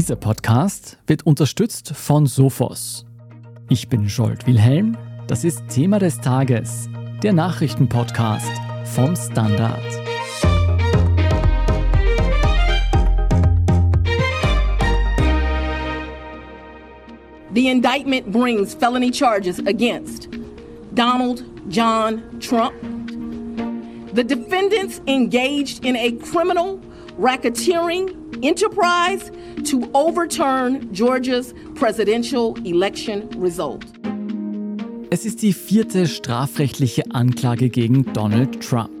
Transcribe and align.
Dieser 0.00 0.16
Podcast 0.16 0.96
wird 1.06 1.26
unterstützt 1.26 1.92
von 1.94 2.24
Sophos. 2.24 3.04
Ich 3.68 3.90
bin 3.90 4.08
Scholt 4.08 4.46
Wilhelm. 4.46 4.96
Das 5.26 5.44
ist 5.44 5.68
Thema 5.68 5.98
des 5.98 6.18
Tages, 6.18 6.88
der 7.22 7.34
Nachrichtenpodcast 7.34 8.50
vom 8.84 9.14
Standard. 9.14 9.84
The 17.52 17.68
indictment 17.68 18.32
brings 18.32 18.72
felony 18.72 19.10
charges 19.12 19.58
against 19.66 20.30
Donald 20.94 21.44
John 21.68 22.22
Trump. 22.40 22.72
The 24.14 24.24
defendants 24.24 25.02
engaged 25.06 25.84
in 25.84 25.94
a 25.94 26.12
criminal 26.12 26.80
racketeering 27.18 28.16
enterprise 28.42 29.30
to 29.64 29.88
overturn 29.92 30.92
Georgia's 30.92 31.54
presidential 31.74 32.54
election 32.64 33.28
result. 33.40 33.84
Es 35.10 35.26
ist 35.26 35.42
die 35.42 35.52
vierte 35.52 36.06
strafrechtliche 36.06 37.02
Anklage 37.10 37.68
gegen 37.68 38.04
Donald 38.12 38.60
Trump. 38.60 39.00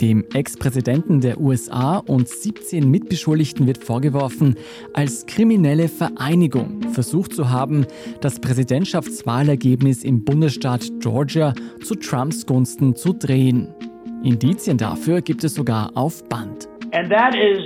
Dem 0.00 0.24
Ex-Präsidenten 0.32 1.20
der 1.20 1.38
USA 1.38 1.98
und 1.98 2.26
17 2.26 2.90
Mitbeschuldigten 2.90 3.66
wird 3.66 3.84
vorgeworfen, 3.84 4.56
als 4.94 5.26
kriminelle 5.26 5.88
Vereinigung 5.88 6.80
versucht 6.92 7.34
zu 7.34 7.50
haben, 7.50 7.86
das 8.22 8.40
Präsidentschaftswahlergebnis 8.40 10.02
im 10.02 10.24
Bundesstaat 10.24 10.90
Georgia 11.00 11.52
zu 11.84 11.94
Trumps 11.94 12.46
Gunsten 12.46 12.96
zu 12.96 13.12
drehen. 13.12 13.68
Indizien 14.22 14.78
dafür 14.78 15.20
gibt 15.20 15.44
es 15.44 15.54
sogar 15.54 15.90
auf 15.94 16.26
Band. 16.30 16.66
And 16.92 17.10
that 17.10 17.34
is 17.34 17.60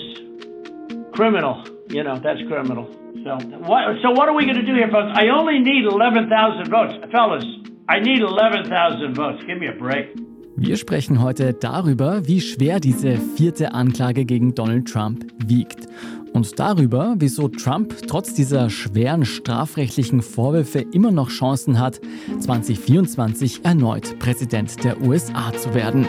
criminal. 1.12 1.73
You 1.88 2.02
know, 2.02 2.18
that's 2.18 2.40
criminal. 2.48 2.88
So 3.24 3.38
what, 3.60 3.96
so 4.02 4.10
what 4.10 4.28
are 4.28 4.34
we 4.34 4.44
going 4.44 4.56
to 4.56 4.66
do 4.66 4.74
here, 4.74 4.90
folks? 4.90 5.12
I 5.14 5.28
only 5.28 5.58
need 5.58 5.84
11,000 5.84 6.68
votes. 6.70 6.94
Fellas, 7.12 7.44
I 7.88 8.00
need 8.00 8.20
11,000 8.20 9.14
votes. 9.14 9.44
Give 9.46 9.58
me 9.58 9.68
a 9.68 9.72
break. 9.72 10.14
Wir 10.56 10.76
sprechen 10.76 11.20
heute 11.20 11.52
darüber, 11.52 12.28
wie 12.28 12.40
schwer 12.40 12.78
diese 12.78 13.16
vierte 13.16 13.74
Anklage 13.74 14.24
gegen 14.24 14.54
Donald 14.54 14.86
Trump 14.86 15.26
wiegt. 15.46 15.88
Und 16.32 16.58
darüber, 16.58 17.14
wieso 17.18 17.48
Trump 17.48 17.94
trotz 18.08 18.34
dieser 18.34 18.70
schweren 18.70 19.24
strafrechtlichen 19.24 20.22
Vorwürfe 20.22 20.80
immer 20.92 21.10
noch 21.10 21.28
Chancen 21.28 21.78
hat, 21.78 22.00
2024 22.38 23.64
erneut 23.64 24.18
Präsident 24.18 24.82
der 24.84 25.00
USA 25.00 25.52
zu 25.52 25.74
werden. 25.74 26.06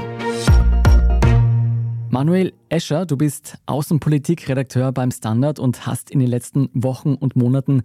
Manuel 2.16 2.54
Escher, 2.70 3.06
du 3.06 3.18
bist 3.18 3.58
Außenpolitikredakteur 3.66 4.94
beim 4.94 5.12
Standard 5.12 5.60
und 5.60 5.86
hast 5.86 6.10
in 6.10 6.20
den 6.20 6.30
letzten 6.30 6.70
Wochen 6.74 7.14
und 7.14 7.36
Monaten 7.36 7.84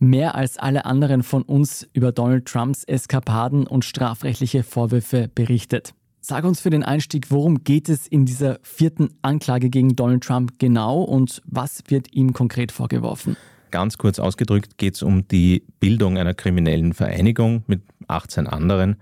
mehr 0.00 0.34
als 0.34 0.58
alle 0.58 0.86
anderen 0.86 1.22
von 1.22 1.42
uns 1.42 1.88
über 1.92 2.10
Donald 2.10 2.46
Trumps 2.46 2.82
Eskapaden 2.82 3.68
und 3.68 3.84
strafrechtliche 3.84 4.64
Vorwürfe 4.64 5.30
berichtet. 5.32 5.94
Sag 6.20 6.42
uns 6.42 6.60
für 6.60 6.70
den 6.70 6.82
Einstieg, 6.82 7.30
worum 7.30 7.62
geht 7.62 7.88
es 7.88 8.08
in 8.08 8.26
dieser 8.26 8.58
vierten 8.64 9.10
Anklage 9.22 9.70
gegen 9.70 9.94
Donald 9.94 10.24
Trump 10.24 10.58
genau 10.58 11.02
und 11.02 11.40
was 11.44 11.84
wird 11.86 12.12
ihm 12.12 12.32
konkret 12.32 12.72
vorgeworfen? 12.72 13.36
Ganz 13.70 13.98
kurz 13.98 14.18
ausgedrückt 14.18 14.78
geht 14.78 14.96
es 14.96 15.04
um 15.04 15.28
die 15.28 15.62
Bildung 15.78 16.18
einer 16.18 16.34
kriminellen 16.34 16.92
Vereinigung 16.92 17.62
mit 17.68 17.82
18 18.08 18.48
anderen, 18.48 18.96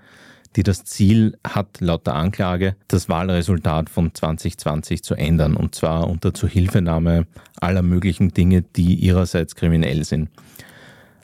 die 0.58 0.64
das 0.64 0.82
Ziel 0.82 1.38
hat, 1.46 1.80
laut 1.80 2.08
der 2.08 2.16
Anklage, 2.16 2.74
das 2.88 3.08
Wahlresultat 3.08 3.88
von 3.88 4.12
2020 4.12 5.04
zu 5.04 5.14
ändern, 5.14 5.54
und 5.54 5.76
zwar 5.76 6.10
unter 6.10 6.34
Zuhilfenahme 6.34 7.28
aller 7.60 7.82
möglichen 7.82 8.30
Dinge, 8.30 8.62
die 8.62 8.96
ihrerseits 8.96 9.54
kriminell 9.54 10.04
sind. 10.04 10.30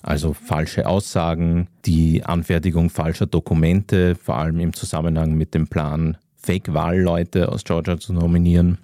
Also 0.03 0.35
falsche 0.35 0.87
Aussagen, 0.87 1.67
die 1.85 2.23
Anfertigung 2.25 2.91
falscher 2.91 3.27
Dokumente, 3.27 4.15
vor 4.15 4.37
allem 4.37 4.61
im 4.61 4.73
Zusammenhang 4.73 5.35
mit 5.35 5.53
dem 5.53 5.67
Plan, 5.67 6.17
Fake-Wahlleute 6.37 7.51
aus 7.51 7.65
Georgia 7.65 7.99
zu 7.99 8.13
nominieren, 8.13 8.79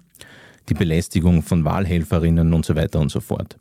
die 0.67 0.73
Belästigung 0.73 1.43
von 1.43 1.63
Wahlhelferinnen 1.63 2.51
und 2.51 2.65
so 2.65 2.75
weiter 2.75 2.99
und 2.99 3.09
so 3.09 3.21
fort. 3.21 3.55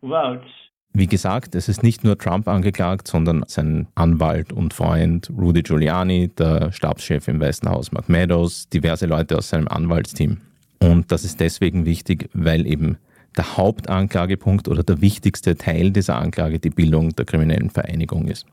votes. 0.02 0.50
Wie 0.94 1.08
gesagt, 1.08 1.54
es 1.54 1.70
ist 1.70 1.84
nicht 1.84 2.04
nur 2.04 2.18
Trump 2.18 2.48
angeklagt, 2.48 3.08
sondern 3.08 3.44
sein 3.48 3.88
Anwalt 3.94 4.52
und 4.52 4.74
Freund 4.74 5.30
Rudy 5.30 5.62
Giuliani, 5.62 6.30
der 6.30 6.72
Stabschef 6.72 7.28
im 7.28 7.40
Weißen 7.40 7.70
Haus 7.70 7.92
Mark 7.92 8.10
Meadows, 8.10 8.70
diverse 8.70 9.06
Leute 9.06 9.38
aus 9.38 9.50
seinem 9.50 9.68
Anwaltsteam. 9.68 10.42
Und 10.82 11.12
das 11.12 11.24
ist 11.24 11.40
deswegen 11.40 11.86
wichtig, 11.86 12.30
weil 12.34 12.66
eben 12.66 12.98
der 13.38 13.56
Hauptanklagepunkt 13.56 14.68
oder 14.68 14.84
der 14.84 15.02
wichtigste 15.02 15.56
Teil 15.56 15.92
dieser 15.92 16.18
Anklage 16.18 16.60
die 16.60 16.72
Bildung 16.72 17.16
der 17.16 17.26
kriminellen 17.26 17.70
Vereinigung 17.70 18.28
ist. 18.28 18.48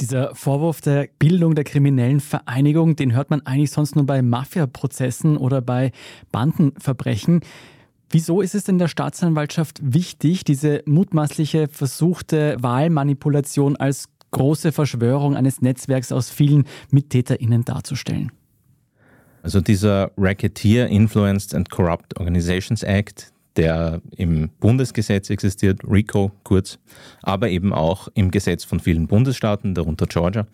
Dieser 0.00 0.34
Vorwurf 0.34 0.80
der 0.80 1.08
Bildung 1.18 1.54
der 1.54 1.64
kriminellen 1.64 2.20
Vereinigung, 2.20 2.96
den 2.96 3.14
hört 3.14 3.28
man 3.28 3.44
eigentlich 3.44 3.70
sonst 3.70 3.96
nur 3.96 4.06
bei 4.06 4.22
Mafia-Prozessen 4.22 5.36
oder 5.36 5.60
bei 5.60 5.92
Bandenverbrechen. 6.32 7.40
Wieso 8.08 8.40
ist 8.40 8.54
es 8.54 8.64
denn 8.64 8.78
der 8.78 8.88
Staatsanwaltschaft 8.88 9.78
wichtig, 9.82 10.44
diese 10.44 10.82
mutmaßliche 10.86 11.68
versuchte 11.68 12.56
Wahlmanipulation 12.60 13.76
als 13.76 14.08
große 14.30 14.72
Verschwörung 14.72 15.36
eines 15.36 15.60
Netzwerks 15.60 16.12
aus 16.12 16.30
vielen 16.30 16.64
MittäterInnen 16.90 17.64
darzustellen? 17.64 18.32
Also 19.42 19.60
dieser 19.60 20.12
Racketeer 20.16 20.88
Influenced 20.88 21.54
and 21.54 21.70
Corrupt 21.70 22.18
Organizations 22.18 22.82
Act, 22.82 23.32
der 23.60 24.00
im 24.16 24.48
Bundesgesetz 24.58 25.28
existiert, 25.28 25.82
RICO 25.86 26.32
kurz, 26.44 26.78
aber 27.22 27.50
eben 27.50 27.74
auch 27.74 28.08
im 28.14 28.30
Gesetz 28.30 28.64
von 28.64 28.80
vielen 28.80 29.06
Bundesstaaten, 29.06 29.74
darunter 29.74 30.06
Georgia, 30.06 30.46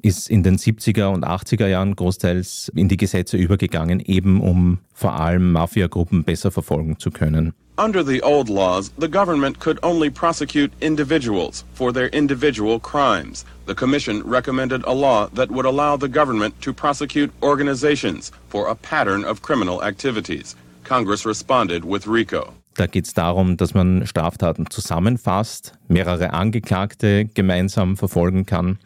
ist 0.00 0.30
in 0.30 0.42
den 0.42 0.56
70er 0.56 1.08
und 1.12 1.26
80er 1.26 1.66
Jahren 1.66 1.94
großteils 1.94 2.72
in 2.74 2.88
die 2.88 2.96
Gesetze 2.96 3.36
übergegangen, 3.36 4.00
eben 4.00 4.40
um 4.40 4.78
vor 4.94 5.12
allem 5.12 5.52
Mafiagruppen 5.52 6.24
besser 6.24 6.50
verfolgen 6.50 6.98
zu 6.98 7.10
können. 7.10 7.52
Under 7.76 8.04
the 8.04 8.22
old 8.22 8.48
laws, 8.48 8.92
the 8.98 9.08
government 9.08 9.60
could 9.60 9.78
only 9.82 10.10
prosecute 10.10 10.72
individuals 10.80 11.64
for 11.74 11.92
their 11.92 12.08
individual 12.14 12.80
crimes. 12.80 13.44
The 13.66 13.74
Commission 13.74 14.22
recommended 14.24 14.84
a 14.84 14.92
law 14.92 15.28
that 15.34 15.50
would 15.50 15.66
allow 15.66 15.98
the 15.98 16.08
government 16.08 16.54
to 16.62 16.72
prosecute 16.72 17.30
organizations 17.42 18.32
for 18.48 18.68
a 18.68 18.74
pattern 18.74 19.24
of 19.24 19.42
criminal 19.42 19.82
activities. 19.82 20.56
Congress 20.84 21.26
responded 21.26 21.84
with 21.84 22.06
RICO. 22.06 22.52
Da 22.74 22.86
geht 22.86 23.04
es 23.04 23.14
darum, 23.14 23.56
dass 23.56 23.74
man 23.74 24.06
Straftaten 24.06 24.70
zusammenfasst, 24.70 25.78
mehrere 25.88 26.32
Angeklagte 26.32 27.26
gemeinsam 27.26 27.96
verfolgen 27.96 28.46
kann 28.46 28.78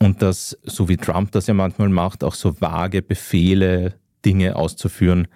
und 0.00 0.22
dass, 0.22 0.58
so 0.62 0.88
wie 0.88 0.96
Trump 0.96 1.32
das 1.32 1.46
ja 1.46 1.54
manchmal 1.54 1.88
macht, 1.88 2.24
auch 2.24 2.34
so 2.34 2.60
vage 2.60 3.02
Befehle, 3.02 3.94
Dinge 4.24 4.56
auszuführen, 4.56 5.28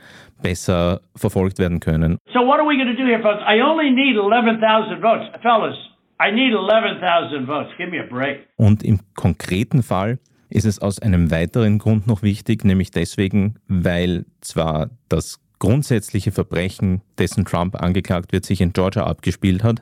besser 0.43 1.01
verfolgt 1.15 1.59
werden 1.59 1.81
können. 1.81 2.19
So 2.33 2.41
what 2.41 2.59
are 2.59 2.67
we 2.67 2.77
going 2.77 2.89
to 2.89 2.97
do 2.97 3.07
here, 3.07 3.23
folks? 3.23 3.43
I 3.47 3.61
only 3.61 3.91
need 3.91 4.17
11,000 4.17 5.01
votes. 5.01 5.29
Fellas, 5.43 5.77
I 6.19 6.33
need 6.33 6.55
11,000 6.55 7.47
votes. 7.47 7.71
Give 7.77 7.91
me 7.91 8.01
a 8.01 8.07
break. 8.07 8.47
Und 8.57 8.83
im 8.83 9.01
konkreten 9.15 9.83
Fall 9.83 10.19
ist 10.49 10.65
es 10.65 10.81
aus 10.81 10.99
einem 10.99 11.31
weiteren 11.31 11.79
Grund 11.79 12.07
noch 12.07 12.23
wichtig, 12.23 12.65
nämlich 12.65 12.91
deswegen, 12.91 13.57
weil 13.69 14.25
zwar 14.41 14.91
das 15.09 15.41
grundsätzliche 15.61 16.33
Verbrechen, 16.33 17.03
dessen 17.19 17.45
Trump 17.45 17.81
angeklagt 17.81 18.33
wird, 18.33 18.45
sich 18.45 18.61
in 18.61 18.73
Georgia 18.73 19.05
abgespielt 19.05 19.63
hat, 19.63 19.79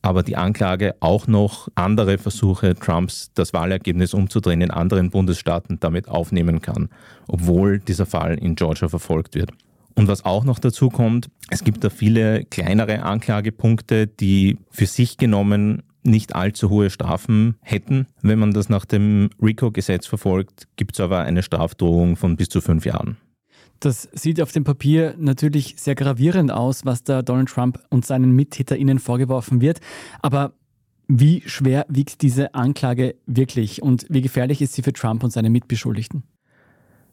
aber 0.00 0.22
die 0.22 0.36
Anklage 0.36 0.94
auch 1.00 1.26
noch 1.26 1.68
andere 1.74 2.16
Versuche 2.16 2.74
Trumps, 2.74 3.30
das 3.34 3.52
Wahlergebnis 3.52 4.14
umzudrehen 4.14 4.62
in 4.62 4.70
anderen 4.70 5.10
Bundesstaaten 5.10 5.78
damit 5.78 6.08
aufnehmen 6.08 6.62
kann, 6.62 6.88
obwohl 7.28 7.80
dieser 7.80 8.06
Fall 8.06 8.38
in 8.38 8.54
Georgia 8.54 8.88
verfolgt 8.88 9.34
wird. 9.34 9.50
Und 9.94 10.08
was 10.08 10.24
auch 10.24 10.44
noch 10.44 10.58
dazu 10.58 10.88
kommt, 10.88 11.28
es 11.50 11.64
gibt 11.64 11.84
da 11.84 11.90
viele 11.90 12.44
kleinere 12.44 13.02
Anklagepunkte, 13.02 14.06
die 14.06 14.56
für 14.70 14.86
sich 14.86 15.18
genommen 15.18 15.82
nicht 16.02 16.34
allzu 16.34 16.70
hohe 16.70 16.88
Strafen 16.88 17.56
hätten. 17.60 18.06
Wenn 18.22 18.38
man 18.38 18.52
das 18.52 18.70
nach 18.70 18.86
dem 18.86 19.28
RICO-Gesetz 19.42 20.06
verfolgt, 20.06 20.68
gibt 20.76 20.94
es 20.94 21.00
aber 21.00 21.20
eine 21.20 21.42
Strafdrohung 21.42 22.16
von 22.16 22.36
bis 22.36 22.48
zu 22.48 22.62
fünf 22.62 22.86
Jahren. 22.86 23.18
Das 23.80 24.08
sieht 24.12 24.42
auf 24.42 24.52
dem 24.52 24.64
Papier 24.64 25.14
natürlich 25.18 25.74
sehr 25.78 25.94
gravierend 25.94 26.52
aus, 26.52 26.84
was 26.84 27.02
da 27.02 27.22
Donald 27.22 27.48
Trump 27.48 27.80
und 27.88 28.04
seinen 28.04 28.32
MittäterInnen 28.32 28.98
vorgeworfen 28.98 29.62
wird. 29.62 29.80
Aber 30.20 30.52
wie 31.08 31.42
schwer 31.46 31.86
wiegt 31.88 32.20
diese 32.20 32.54
Anklage 32.54 33.16
wirklich 33.26 33.82
und 33.82 34.06
wie 34.10 34.20
gefährlich 34.20 34.60
ist 34.60 34.74
sie 34.74 34.82
für 34.82 34.92
Trump 34.92 35.24
und 35.24 35.32
seine 35.32 35.50
Mitbeschuldigten? 35.50 36.22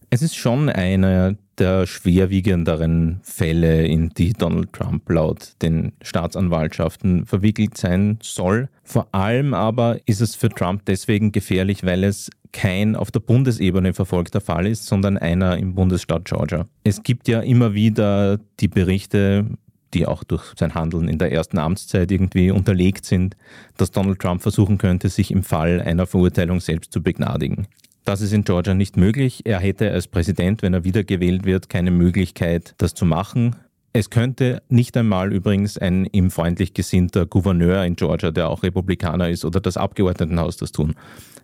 Es 0.10 0.22
ist 0.22 0.36
schon 0.36 0.69
einer 0.69 1.36
der 1.58 1.88
schwerwiegenderen 1.88 3.20
Fälle, 3.24 3.86
in 3.88 4.10
die 4.10 4.34
Donald 4.34 4.72
Trump 4.72 5.10
laut 5.10 5.54
den 5.62 5.94
Staatsanwaltschaften 6.02 7.25
verwickelt 7.25 7.78
sein 7.78 8.20
soll. 8.22 8.70
Vor 8.84 9.08
allem 9.13 9.54
aber 9.54 10.00
ist 10.06 10.22
es 10.22 10.36
für 10.36 10.50
Trump 10.50 10.86
deswegen 10.86 11.31
gefährlich, 11.31 11.84
weil 11.84 12.04
es 12.04 12.30
kein 12.52 12.96
auf 12.96 13.12
der 13.12 13.20
Bundesebene 13.20 13.94
verfolgter 13.94 14.42
Fall 14.42 14.68
ist, 14.68 14.86
sondern 14.86 15.18
einer 15.18 15.58
im 15.58 15.76
Bundesstaat 15.76 16.26
Georgia. 16.26 16.66
Es 16.84 17.04
gibt 17.04 17.28
ja 17.28 17.42
immer 17.42 17.74
wieder 17.74 18.40
die 18.60 18.68
Berichte, 18.68 19.46
die 19.94 20.06
auch 20.06 20.24
durch 20.24 20.54
sein 20.58 20.76
Handeln 20.76 21.08
in 21.08 21.18
der 21.18 21.32
ersten 21.32 21.58
Amtszeit 21.58 22.12
irgendwie 22.12 22.52
unterlegt 22.52 23.06
sind, 23.06 23.36
dass 23.78 23.92
Donald 23.92 24.20
Trump 24.20 24.42
versuchen 24.42 24.78
könnte, 24.78 25.10
sich 25.10 25.32
im 25.32 25.44
Fall 25.44 25.82
einer 25.82 26.06
Verurteilung 26.08 26.60
selbst 26.60 26.92
zu 26.92 27.02
begnadigen. 27.02 27.68
Das 28.06 28.22
ist 28.22 28.32
in 28.32 28.44
Georgia 28.44 28.74
nicht 28.74 28.96
möglich. 28.96 29.42
Er 29.46 29.60
hätte 29.60 29.92
als 29.92 30.08
Präsident, 30.08 30.62
wenn 30.62 30.74
er 30.74 30.86
wiedergewählt 30.86 31.46
wird, 31.46 31.68
keine 31.68 31.92
Möglichkeit, 31.92 32.74
das 32.78 32.94
zu 32.94 33.06
machen. 33.06 33.56
Es 33.98 34.12
könnte 34.12 34.62
nicht 34.70 34.96
einmal 34.96 35.34
übrigens 35.34 35.76
ein 35.80 36.06
ihm 36.12 36.30
freundlich 36.30 36.76
gesinnter 36.76 37.26
Gouverneur 37.26 37.84
in 37.84 37.96
Georgia, 37.96 38.30
der 38.30 38.48
auch 38.48 38.62
Republikaner 38.62 39.28
ist, 39.28 39.44
oder 39.44 39.60
das 39.60 39.76
Abgeordnetenhaus 39.76 40.56
das 40.56 40.72
tun. 40.72 40.94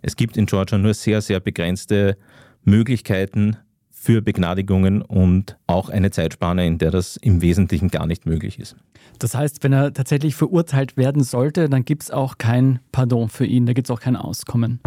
Es 0.03 0.15
gibt 0.15 0.37
in 0.37 0.45
Georgia 0.45 0.77
nur 0.77 0.93
sehr, 0.93 1.23
sehr 1.23 1.39
begrenzte 1.39 2.15
Möglichkeiten 2.63 3.57
für 3.89 4.21
Begnadigungen 4.21 5.01
und 5.01 5.57
auch 5.65 5.89
eine 5.89 6.11
Zeitspanne, 6.11 6.67
in 6.67 6.77
der 6.77 6.91
das 6.91 7.17
im 7.17 7.41
Wesentlichen 7.41 7.87
gar 7.87 8.05
nicht 8.05 8.27
möglich 8.27 8.59
ist. 8.59 8.75
Das 9.17 9.33
heißt, 9.33 9.63
wenn 9.63 9.73
er 9.73 9.91
tatsächlich 9.91 10.35
verurteilt 10.35 10.95
werden 10.95 11.23
sollte, 11.23 11.69
dann 11.69 11.83
gibt 11.85 12.03
es 12.03 12.11
auch 12.11 12.37
kein 12.37 12.81
Pardon 12.91 13.29
für 13.29 13.47
ihn, 13.47 13.65
da 13.65 13.73
gibt 13.73 13.87
es 13.87 13.91
auch 13.91 13.99
kein 13.99 14.15
Auskommen. 14.15 14.79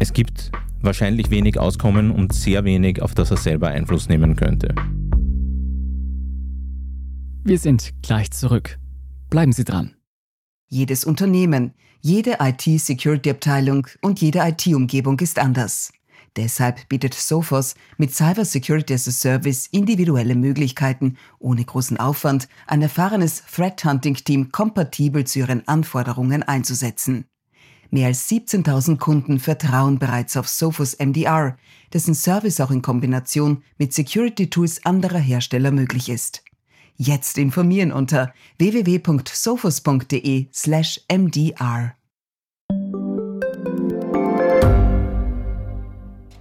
Es 0.00 0.12
gibt 0.12 0.50
wahrscheinlich 0.82 1.30
wenig 1.30 1.60
Auskommen 1.60 2.10
und 2.10 2.32
sehr 2.32 2.64
wenig, 2.64 3.00
auf 3.00 3.14
das 3.14 3.30
er 3.30 3.36
selber 3.36 3.68
Einfluss 3.68 4.08
nehmen 4.08 4.34
könnte. 4.34 4.74
Wir 7.42 7.58
sind 7.58 7.94
gleich 8.02 8.30
zurück. 8.32 8.78
Bleiben 9.30 9.52
Sie 9.52 9.64
dran. 9.64 9.94
Jedes 10.68 11.06
Unternehmen, 11.06 11.72
jede 12.02 12.36
IT-Security-Abteilung 12.38 13.86
und 14.02 14.20
jede 14.20 14.40
IT-Umgebung 14.40 15.18
ist 15.20 15.38
anders. 15.38 15.90
Deshalb 16.36 16.86
bietet 16.90 17.14
Sophos 17.14 17.74
mit 17.96 18.14
Cyber 18.14 18.44
Security 18.44 18.92
as 18.92 19.08
a 19.08 19.10
Service 19.10 19.66
individuelle 19.68 20.34
Möglichkeiten, 20.34 21.16
ohne 21.38 21.64
großen 21.64 21.96
Aufwand 21.96 22.46
ein 22.66 22.82
erfahrenes 22.82 23.42
Threat 23.46 23.84
Hunting 23.84 24.16
Team 24.16 24.52
kompatibel 24.52 25.24
zu 25.24 25.40
ihren 25.40 25.66
Anforderungen 25.66 26.42
einzusetzen. 26.42 27.24
Mehr 27.90 28.08
als 28.08 28.28
17.000 28.28 28.98
Kunden 28.98 29.40
vertrauen 29.40 29.98
bereits 29.98 30.36
auf 30.36 30.46
Sophos 30.46 30.96
MDR, 30.98 31.56
dessen 31.92 32.14
Service 32.14 32.60
auch 32.60 32.70
in 32.70 32.82
Kombination 32.82 33.64
mit 33.78 33.94
Security-Tools 33.94 34.84
anderer 34.84 35.18
Hersteller 35.18 35.72
möglich 35.72 36.10
ist. 36.10 36.44
Jetzt 37.02 37.38
informieren 37.38 37.92
unter 37.92 38.34
www.sophos.de/mdr. 38.58 40.50
slash 40.52 41.00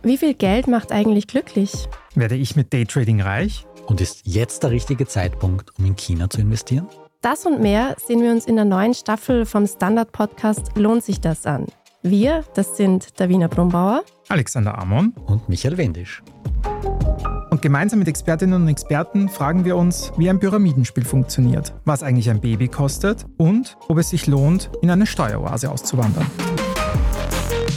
Wie 0.03 0.17
viel 0.17 0.33
Geld 0.33 0.67
macht 0.67 0.91
eigentlich 0.91 1.27
glücklich? 1.27 1.87
Werde 2.13 2.35
ich 2.35 2.57
mit 2.57 2.73
Daytrading 2.73 3.21
reich? 3.21 3.65
Und 3.87 4.01
ist 4.01 4.23
jetzt 4.25 4.63
der 4.63 4.71
richtige 4.71 5.07
Zeitpunkt, 5.07 5.71
um 5.79 5.85
in 5.85 5.95
China 5.95 6.29
zu 6.29 6.41
investieren? 6.41 6.89
Das 7.21 7.45
und 7.45 7.61
mehr 7.61 7.95
sehen 8.05 8.21
wir 8.21 8.31
uns 8.31 8.45
in 8.45 8.57
der 8.57 8.65
neuen 8.65 8.93
Staffel 8.93 9.45
vom 9.45 9.65
Standard-Podcast 9.65 10.75
Lohnt 10.75 11.05
sich 11.05 11.21
das 11.21 11.45
an? 11.45 11.67
Wir, 12.01 12.43
das 12.55 12.75
sind 12.75 13.17
Davina 13.17 13.47
Brumbauer, 13.47 14.03
Alexander 14.27 14.77
Amon 14.77 15.13
und 15.25 15.47
Michael 15.47 15.77
Wendisch. 15.77 16.21
Und 17.59 17.63
gemeinsam 17.63 17.99
mit 17.99 18.07
Expertinnen 18.07 18.61
und 18.61 18.69
Experten 18.69 19.27
fragen 19.27 19.65
wir 19.65 19.75
uns, 19.75 20.13
wie 20.15 20.29
ein 20.29 20.39
Pyramidenspiel 20.39 21.03
funktioniert, 21.03 21.73
was 21.83 22.03
eigentlich 22.03 22.29
ein 22.29 22.39
Baby 22.39 22.69
kostet 22.69 23.25
und 23.35 23.75
ob 23.89 23.97
es 23.97 24.11
sich 24.11 24.27
lohnt, 24.27 24.71
in 24.81 24.89
eine 24.89 25.05
Steueroase 25.05 25.69
auszuwandern. 25.69 26.25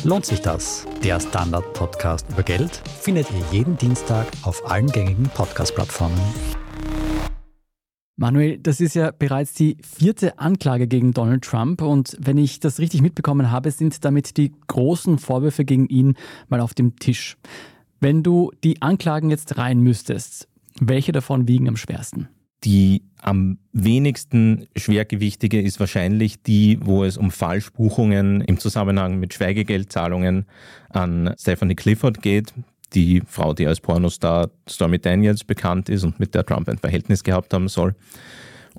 Lohnt 0.04 0.24
sich 0.24 0.40
das? 0.40 0.86
Der 1.02 1.18
Standard-Podcast 1.18 2.26
über 2.30 2.44
Geld 2.44 2.80
findet 3.00 3.28
ihr 3.32 3.42
jeden 3.50 3.76
Dienstag 3.76 4.28
auf 4.42 4.70
allen 4.70 4.86
gängigen 4.86 5.28
Podcast-Plattformen. 5.34 6.20
Manuel, 8.14 8.58
das 8.58 8.80
ist 8.80 8.94
ja 8.94 9.10
bereits 9.10 9.52
die 9.54 9.78
vierte 9.82 10.38
Anklage 10.38 10.86
gegen 10.86 11.12
Donald 11.12 11.42
Trump 11.42 11.82
und 11.82 12.16
wenn 12.20 12.38
ich 12.38 12.60
das 12.60 12.78
richtig 12.78 13.02
mitbekommen 13.02 13.50
habe, 13.50 13.72
sind 13.72 14.04
damit 14.04 14.36
die 14.36 14.52
großen 14.68 15.18
Vorwürfe 15.18 15.64
gegen 15.64 15.88
ihn 15.88 16.14
mal 16.48 16.60
auf 16.60 16.72
dem 16.72 16.94
Tisch. 17.00 17.36
Wenn 18.02 18.24
du 18.24 18.50
die 18.64 18.82
Anklagen 18.82 19.30
jetzt 19.30 19.58
rein 19.58 19.78
müsstest, 19.78 20.48
welche 20.80 21.12
davon 21.12 21.46
wiegen 21.46 21.68
am 21.68 21.76
schwersten? 21.76 22.28
Die 22.64 23.04
am 23.20 23.58
wenigsten 23.72 24.66
schwergewichtige 24.74 25.62
ist 25.62 25.78
wahrscheinlich 25.78 26.42
die, 26.42 26.80
wo 26.82 27.04
es 27.04 27.16
um 27.16 27.30
Falschbuchungen 27.30 28.40
im 28.40 28.58
Zusammenhang 28.58 29.20
mit 29.20 29.34
Schweigegeldzahlungen 29.34 30.46
an 30.88 31.32
Stephanie 31.38 31.76
Clifford 31.76 32.20
geht 32.22 32.52
die 32.92 33.22
Frau, 33.24 33.54
die 33.54 33.68
als 33.68 33.80
Pornostar 33.80 34.50
Stormy 34.68 34.98
Daniels 34.98 35.44
bekannt 35.44 35.88
ist 35.88 36.02
und 36.02 36.18
mit 36.18 36.34
der 36.34 36.44
Trump 36.44 36.68
ein 36.68 36.78
Verhältnis 36.78 37.22
gehabt 37.22 37.54
haben 37.54 37.68
soll 37.68 37.94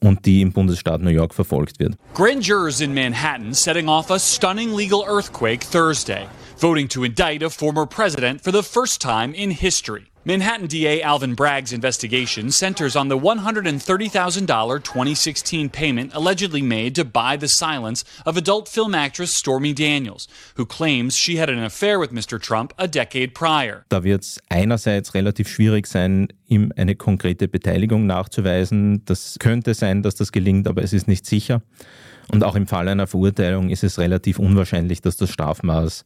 und 0.02 0.26
die 0.26 0.42
im 0.42 0.52
Bundesstaat 0.52 1.02
New 1.02 1.10
York 1.10 1.34
verfolgt 1.34 1.80
wird. 1.80 1.96
Grand 2.14 2.46
jurors 2.46 2.82
in 2.82 2.94
Manhattan 2.94 3.54
setting 3.54 3.88
off 3.88 4.12
a 4.12 4.20
stunning 4.20 4.76
legal 4.76 5.02
earthquake 5.08 5.62
Thursday, 5.72 6.26
voting 6.58 6.88
to 6.90 7.04
indict 7.04 7.44
a 7.44 7.50
former 7.50 7.86
president 7.86 8.42
for 8.42 8.52
the 8.52 8.64
first 8.64 9.02
time 9.02 9.34
in 9.34 9.52
history. 9.52 10.14
Manhattan 10.26 10.68
DA 10.68 11.02
Alvin 11.02 11.36
Bragg's 11.36 11.74
investigation 11.74 12.50
centers 12.50 12.96
on 12.96 13.10
the 13.10 13.18
$130,000 13.18 14.84
2016 14.84 15.70
payment 15.70 16.14
allegedly 16.14 16.62
made 16.62 16.96
to 16.96 17.04
buy 17.04 17.36
the 17.36 17.50
silence 17.50 18.06
of 18.26 18.38
adult 18.38 18.70
film 18.70 18.96
actress 18.96 19.36
Stormy 19.36 19.74
Daniels, 19.74 20.30
who 20.56 20.66
claims 20.66 21.18
she 21.18 21.36
had 21.36 21.50
an 21.50 21.62
affair 21.62 22.00
with 22.00 22.14
Mr. 22.14 22.40
Trump 22.40 22.74
a 22.78 22.88
decade 22.88 23.34
prior. 23.36 23.84
Da 23.90 24.06
wird 24.06 24.22
es 24.22 24.40
einerseits 24.48 25.14
relativ 25.14 25.50
schwierig 25.50 25.88
sein, 25.88 26.30
ihm 26.48 26.72
eine 26.78 26.96
konkrete 26.96 27.50
Beteiligung 27.50 28.06
nachzuweisen. 28.06 29.04
Das 29.04 29.36
könnte 29.40 29.74
sein, 29.74 30.04
dass 30.04 30.16
das 30.16 30.32
gelingt, 30.32 30.70
aber 30.70 30.84
es 30.84 30.94
ist 30.94 31.10
nicht 31.10 31.26
sicher. 31.26 31.62
Und 32.32 32.46
auch 32.46 32.56
im 32.56 32.68
Fall 32.68 32.88
einer 32.88 33.08
Verurteilung 33.08 33.70
ist 33.70 33.84
es 33.84 34.00
relativ 34.00 34.40
unwahrscheinlich, 34.40 35.02
dass 35.02 35.18
das 35.18 35.32
Strafmaß 35.32 36.06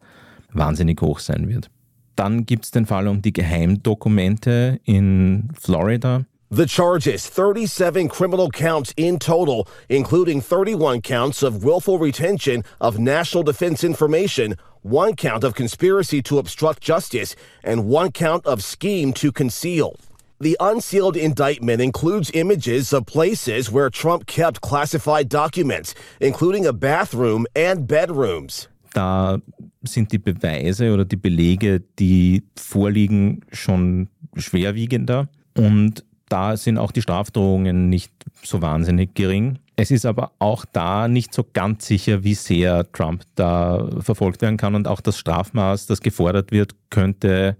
wahnsinnig 0.54 1.02
hoch 1.02 1.20
sein 1.20 1.48
wird. 1.48 1.70
Dann 2.16 2.46
gibt 2.46 2.66
es 2.66 2.72
den 2.72 2.86
Fall 2.86 3.08
um 3.08 3.22
die 3.22 3.34
Geheimdokumente 3.34 4.80
in 4.84 5.50
Florida. 5.54 6.26
The 6.50 6.66
charges 6.66 7.28
37 7.28 8.08
criminal 8.08 8.50
counts 8.50 8.94
in 8.96 9.20
total, 9.20 9.68
including 9.90 10.40
31 10.40 11.02
counts 11.02 11.44
of 11.44 11.64
willful 11.64 12.00
retention 12.00 12.64
of 12.80 12.98
national 12.98 13.44
defense 13.44 13.84
information, 13.84 14.56
one 14.82 15.14
count 15.14 15.44
of 15.44 15.56
conspiracy 15.56 16.22
to 16.22 16.40
obstruct 16.40 16.82
justice, 16.82 17.36
and 17.66 17.86
one 17.90 18.12
count 18.12 18.46
of 18.46 18.64
scheme 18.64 19.12
to 19.14 19.34
conceal. 19.34 19.98
The 20.40 20.56
unsealed 20.62 21.18
indictment 21.18 21.82
includes 21.82 22.32
images 22.34 22.94
of 22.94 23.06
places 23.06 23.70
where 23.70 23.90
Trump 23.90 24.26
kept 24.26 24.62
classified 24.62 25.28
documents, 25.28 25.96
including 26.22 26.66
a 26.66 26.72
bathroom 26.72 27.46
and 27.56 27.88
bedrooms. 27.88 28.70
Da 28.94 29.40
sind 29.84 30.12
die 30.12 30.18
Beweise 30.18 30.94
oder 30.94 31.06
die 31.06 31.16
Belege, 31.16 31.82
die 32.00 32.44
vorliegen, 32.56 33.42
schon 33.52 34.10
schwerwiegender. 34.36 35.28
Und 35.56 36.04
da 36.30 36.58
sind 36.58 36.78
auch 36.78 36.92
die 36.92 37.02
Strafdrohungen 37.02 37.90
nicht 37.90 38.12
so 38.44 38.62
wahnsinnig 38.62 39.14
gering. 39.14 39.60
Es 39.76 39.92
ist 39.92 40.06
aber 40.06 40.32
auch 40.40 40.66
da 40.66 41.08
nicht 41.08 41.34
so 41.34 41.46
ganz 41.54 41.86
sicher, 41.86 42.24
wie 42.24 42.34
sehr 42.34 42.92
Trump 42.92 43.24
da 43.36 43.88
verfolgt 44.00 44.42
werden 44.42 44.58
kann. 44.58 44.76
Und 44.76 44.88
auch 44.88 45.02
das 45.02 45.18
Strafmaß, 45.20 45.86
das 45.86 46.02
gefordert 46.02 46.52
wird, 46.52 46.76
könnte 46.90 47.56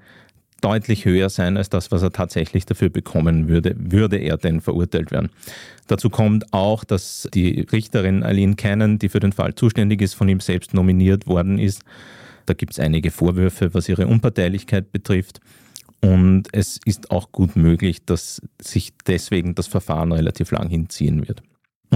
deutlich 0.62 1.06
höher 1.06 1.30
sein 1.30 1.58
als 1.58 1.70
das, 1.70 1.92
was 1.92 2.02
er 2.02 2.12
tatsächlich 2.12 2.66
dafür 2.66 2.90
bekommen 2.90 3.48
würde, 3.48 3.76
würde 3.78 4.18
er 4.18 4.38
denn 4.38 4.62
verurteilt 4.62 5.12
werden. 5.12 5.30
Dazu 5.88 6.10
kommt 6.10 6.52
auch, 6.54 6.84
dass 6.84 7.28
die 7.34 7.62
Richterin 7.72 8.24
Aline 8.24 8.56
Cannon, 8.56 9.00
die 9.00 9.10
für 9.10 9.20
den 9.20 9.34
Fall 9.34 9.56
zuständig 9.56 10.02
ist, 10.02 10.14
von 10.14 10.28
ihm 10.28 10.40
selbst 10.40 10.74
nominiert 10.74 11.28
worden 11.28 11.60
ist. 11.60 11.84
Da 12.46 12.54
gibt 12.54 12.74
es 12.74 12.80
einige 12.80 13.12
Vorwürfe, 13.12 13.74
was 13.74 13.90
ihre 13.90 14.08
Unparteilichkeit 14.08 14.92
betrifft. 14.92 15.40
Und 16.02 16.44
es 16.52 16.80
ist 16.86 17.12
auch 17.12 17.32
gut 17.32 17.56
möglich, 17.56 18.06
dass 18.06 18.42
sich 18.62 18.94
deswegen 19.08 19.56
das 19.56 19.68
Verfahren 19.68 20.12
relativ 20.12 20.52
lang 20.52 20.70
hinziehen 20.70 21.28
wird. 21.28 21.42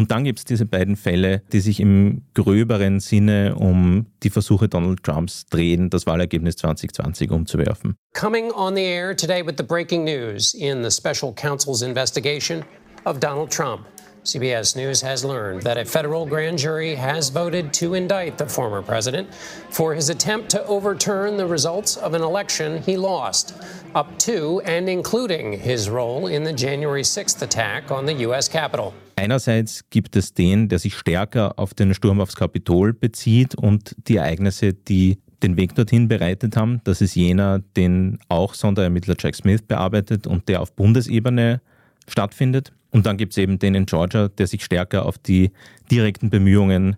Und 0.01 0.09
dann 0.09 0.23
gibt 0.23 0.39
es 0.39 0.45
diese 0.45 0.65
beiden 0.65 0.95
Fälle, 0.95 1.43
die 1.53 1.59
sich 1.59 1.79
im 1.79 2.23
gröberen 2.33 2.99
Sinne 2.99 3.53
um 3.53 4.07
die 4.23 4.31
Versuche 4.31 4.67
Donald 4.67 5.03
Trumps 5.03 5.45
drehen, 5.45 5.91
das 5.91 6.07
Wahlergebnis 6.07 6.55
2020 6.55 7.29
umzuwerfen. 7.29 7.93
Coming 8.19 8.49
on 8.49 8.75
the 8.75 8.81
air 8.81 9.15
today 9.15 9.45
with 9.45 9.53
the 9.59 9.63
breaking 9.63 10.03
news 10.03 10.55
in 10.55 10.83
the 10.83 10.89
special 10.89 11.35
counsel's 11.35 11.83
investigation 11.83 12.65
of 13.05 13.19
Donald 13.19 13.51
Trump. 13.51 13.81
CBS 14.23 14.75
News 14.75 15.01
has 15.01 15.25
learned 15.25 15.63
that 15.63 15.79
a 15.79 15.85
federal 15.85 16.27
grand 16.27 16.59
jury 16.59 16.93
has 16.93 17.29
voted 17.29 17.73
to 17.73 17.95
indict 17.95 18.37
the 18.37 18.45
former 18.45 18.83
president 18.83 19.33
for 19.71 19.95
his 19.95 20.09
attempt 20.09 20.49
to 20.51 20.63
overturn 20.67 21.37
the 21.37 21.47
results 21.47 21.97
of 21.97 22.13
an 22.13 22.21
election 22.21 22.83
he 22.83 22.97
lost, 22.97 23.55
up 23.95 24.15
to 24.19 24.61
and 24.63 24.87
including 24.87 25.53
his 25.53 25.89
role 25.89 26.27
in 26.27 26.43
the 26.43 26.53
January 26.53 27.01
6th 27.01 27.41
attack 27.41 27.89
on 27.89 28.05
the 28.05 28.13
U.S. 28.27 28.47
Capitol. 28.47 28.93
Einerseits 29.15 29.89
gibt 29.89 30.15
es 30.15 30.35
den, 30.35 30.69
der 30.69 30.77
sich 30.77 30.95
stärker 30.95 31.57
auf 31.57 31.73
den 31.73 31.95
Sturm 31.95 32.21
aufs 32.21 32.35
Kapitol 32.35 32.93
bezieht 32.93 33.55
und 33.55 33.95
die 34.07 34.17
Ereignisse, 34.17 34.73
die 34.73 35.17
den 35.41 35.57
Weg 35.57 35.73
dorthin 35.73 36.07
bereitet 36.07 36.55
haben. 36.55 36.81
Das 36.83 37.01
ist 37.01 37.15
jener, 37.15 37.59
den 37.75 38.19
auch 38.29 38.53
Sonderermittler 38.53 39.15
Jack 39.17 39.35
Smith 39.35 39.63
bearbeitet 39.63 40.27
und 40.27 40.47
der 40.47 40.61
auf 40.61 40.73
Bundesebene 40.73 41.59
stattfindet. 42.07 42.71
Und 42.91 43.05
dann 43.05 43.17
gibt 43.17 43.31
es 43.31 43.37
eben 43.37 43.57
den 43.57 43.75
in 43.75 43.85
Georgia, 43.85 44.27
der 44.27 44.47
sich 44.47 44.63
stärker 44.63 45.05
auf 45.05 45.17
die 45.17 45.51
direkten 45.89 46.29
Bemühungen, 46.29 46.97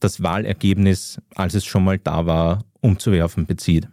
das 0.00 0.22
Wahlergebnis, 0.22 1.20
als 1.34 1.54
es 1.54 1.64
schon 1.64 1.84
mal 1.84 1.98
da 1.98 2.26
war, 2.26 2.64
umzuwerfen, 2.80 3.46
bezieht. 3.46 3.88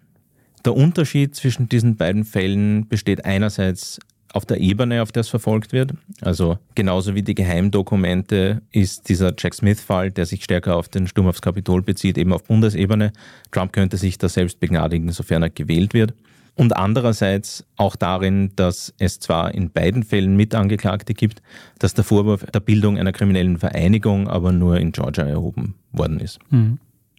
Der 0.65 0.75
Unterschied 0.75 1.35
zwischen 1.35 1.69
diesen 1.69 1.95
beiden 1.95 2.23
Fällen 2.23 2.87
besteht 2.87 3.25
einerseits 3.25 3.99
auf 4.33 4.45
der 4.45 4.59
Ebene, 4.59 5.01
auf 5.01 5.11
der 5.11 5.21
es 5.21 5.29
verfolgt 5.29 5.73
wird. 5.73 5.93
Also 6.21 6.57
genauso 6.75 7.15
wie 7.15 7.21
die 7.21 7.35
Geheimdokumente 7.35 8.61
ist 8.71 9.09
dieser 9.09 9.33
Jack 9.37 9.53
Smith-Fall, 9.55 10.11
der 10.11 10.25
sich 10.25 10.43
stärker 10.43 10.77
auf 10.77 10.87
den 10.87 11.07
Sturm 11.07 11.27
aufs 11.27 11.41
Kapitol 11.41 11.81
bezieht, 11.81 12.17
eben 12.17 12.31
auf 12.31 12.43
Bundesebene. 12.43 13.11
Trump 13.51 13.73
könnte 13.73 13.97
sich 13.97 14.17
da 14.17 14.29
selbst 14.29 14.59
begnadigen, 14.59 15.11
sofern 15.11 15.43
er 15.43 15.49
gewählt 15.49 15.93
wird 15.93 16.13
und 16.61 16.77
andererseits 16.77 17.65
auch 17.75 17.95
darin, 17.95 18.51
dass 18.55 18.93
es 18.99 19.19
zwar 19.19 19.51
in 19.55 19.71
beiden 19.71 20.03
Fällen 20.03 20.35
Mitangeklagte 20.35 21.15
gibt, 21.15 21.41
dass 21.79 21.95
der 21.95 22.03
Vorwurf 22.03 22.45
der 22.45 22.59
Bildung 22.59 22.99
einer 22.99 23.13
kriminellen 23.13 23.57
Vereinigung 23.57 24.27
aber 24.27 24.51
nur 24.51 24.77
in 24.77 24.91
Georgia 24.91 25.25
erhoben 25.25 25.73
worden 25.91 26.19
ist. 26.19 26.37
Mhm. 26.51 26.77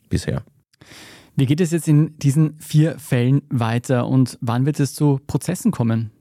Bisher. 0.08 0.44
Wie 1.34 1.46
geht 1.46 1.60
es 1.60 1.72
jetzt 1.72 1.88
in 1.88 2.16
diesen 2.18 2.56
vier 2.60 3.00
Fällen 3.00 3.42
weiter 3.48 4.06
und 4.06 4.38
wann 4.40 4.64
wird 4.64 4.78
es 4.78 4.94
zu 4.94 5.18
Prozessen 5.26 5.72
kommen? 5.72 6.12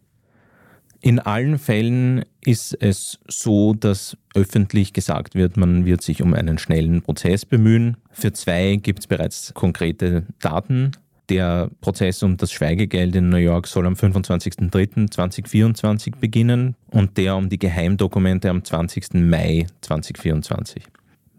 In 0.99 1.19
allen 1.19 1.59
Fällen 1.59 2.25
ist 2.43 2.75
es 2.81 3.19
so, 3.27 3.75
dass 3.75 4.17
öffentlich 4.33 4.93
gesagt 4.93 5.35
wird, 5.35 5.57
man 5.57 5.85
wird 5.85 6.01
sich 6.01 6.23
um 6.23 6.33
einen 6.33 6.57
schnellen 6.57 7.03
Prozess 7.03 7.45
bemühen. 7.45 7.97
Für 8.09 8.33
zwei 8.33 8.77
gibt 8.77 9.01
es 9.01 9.05
bereits 9.05 9.53
konkrete 9.53 10.25
Daten. 10.39 10.93
Der 11.29 11.69
Prozess 11.79 12.23
um 12.23 12.37
das 12.37 12.51
Schweigegeld 12.51 13.15
in 13.15 13.29
New 13.29 13.37
York 13.37 13.67
soll 13.67 13.85
am 13.85 13.93
25.03.2024 13.93 16.15
beginnen 16.19 16.75
und 16.89 17.17
der 17.17 17.35
um 17.35 17.49
die 17.49 17.59
Geheimdokumente 17.59 18.49
am 18.49 18.63
20. 18.63 19.13
Mai 19.13 19.67
2024. 19.81 20.83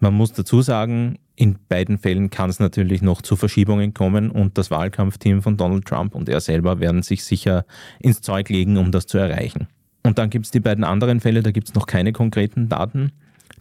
Man 0.00 0.14
muss 0.14 0.32
dazu 0.32 0.62
sagen, 0.62 1.18
in 1.36 1.58
beiden 1.68 1.98
Fällen 1.98 2.30
kann 2.30 2.50
es 2.50 2.58
natürlich 2.58 3.02
noch 3.02 3.22
zu 3.22 3.36
Verschiebungen 3.36 3.94
kommen 3.94 4.30
und 4.30 4.58
das 4.58 4.70
Wahlkampfteam 4.70 5.42
von 5.42 5.56
Donald 5.56 5.84
Trump 5.84 6.14
und 6.14 6.28
er 6.28 6.40
selber 6.40 6.80
werden 6.80 7.02
sich 7.02 7.24
sicher 7.24 7.64
ins 8.00 8.20
Zeug 8.20 8.48
legen, 8.48 8.76
um 8.76 8.92
das 8.92 9.06
zu 9.06 9.18
erreichen. 9.18 9.68
Und 10.02 10.18
dann 10.18 10.30
gibt 10.30 10.46
es 10.46 10.50
die 10.50 10.60
beiden 10.60 10.84
anderen 10.84 11.20
Fälle, 11.20 11.42
da 11.42 11.52
gibt 11.52 11.68
es 11.68 11.74
noch 11.74 11.86
keine 11.86 12.12
konkreten 12.12 12.68
Daten. 12.68 13.12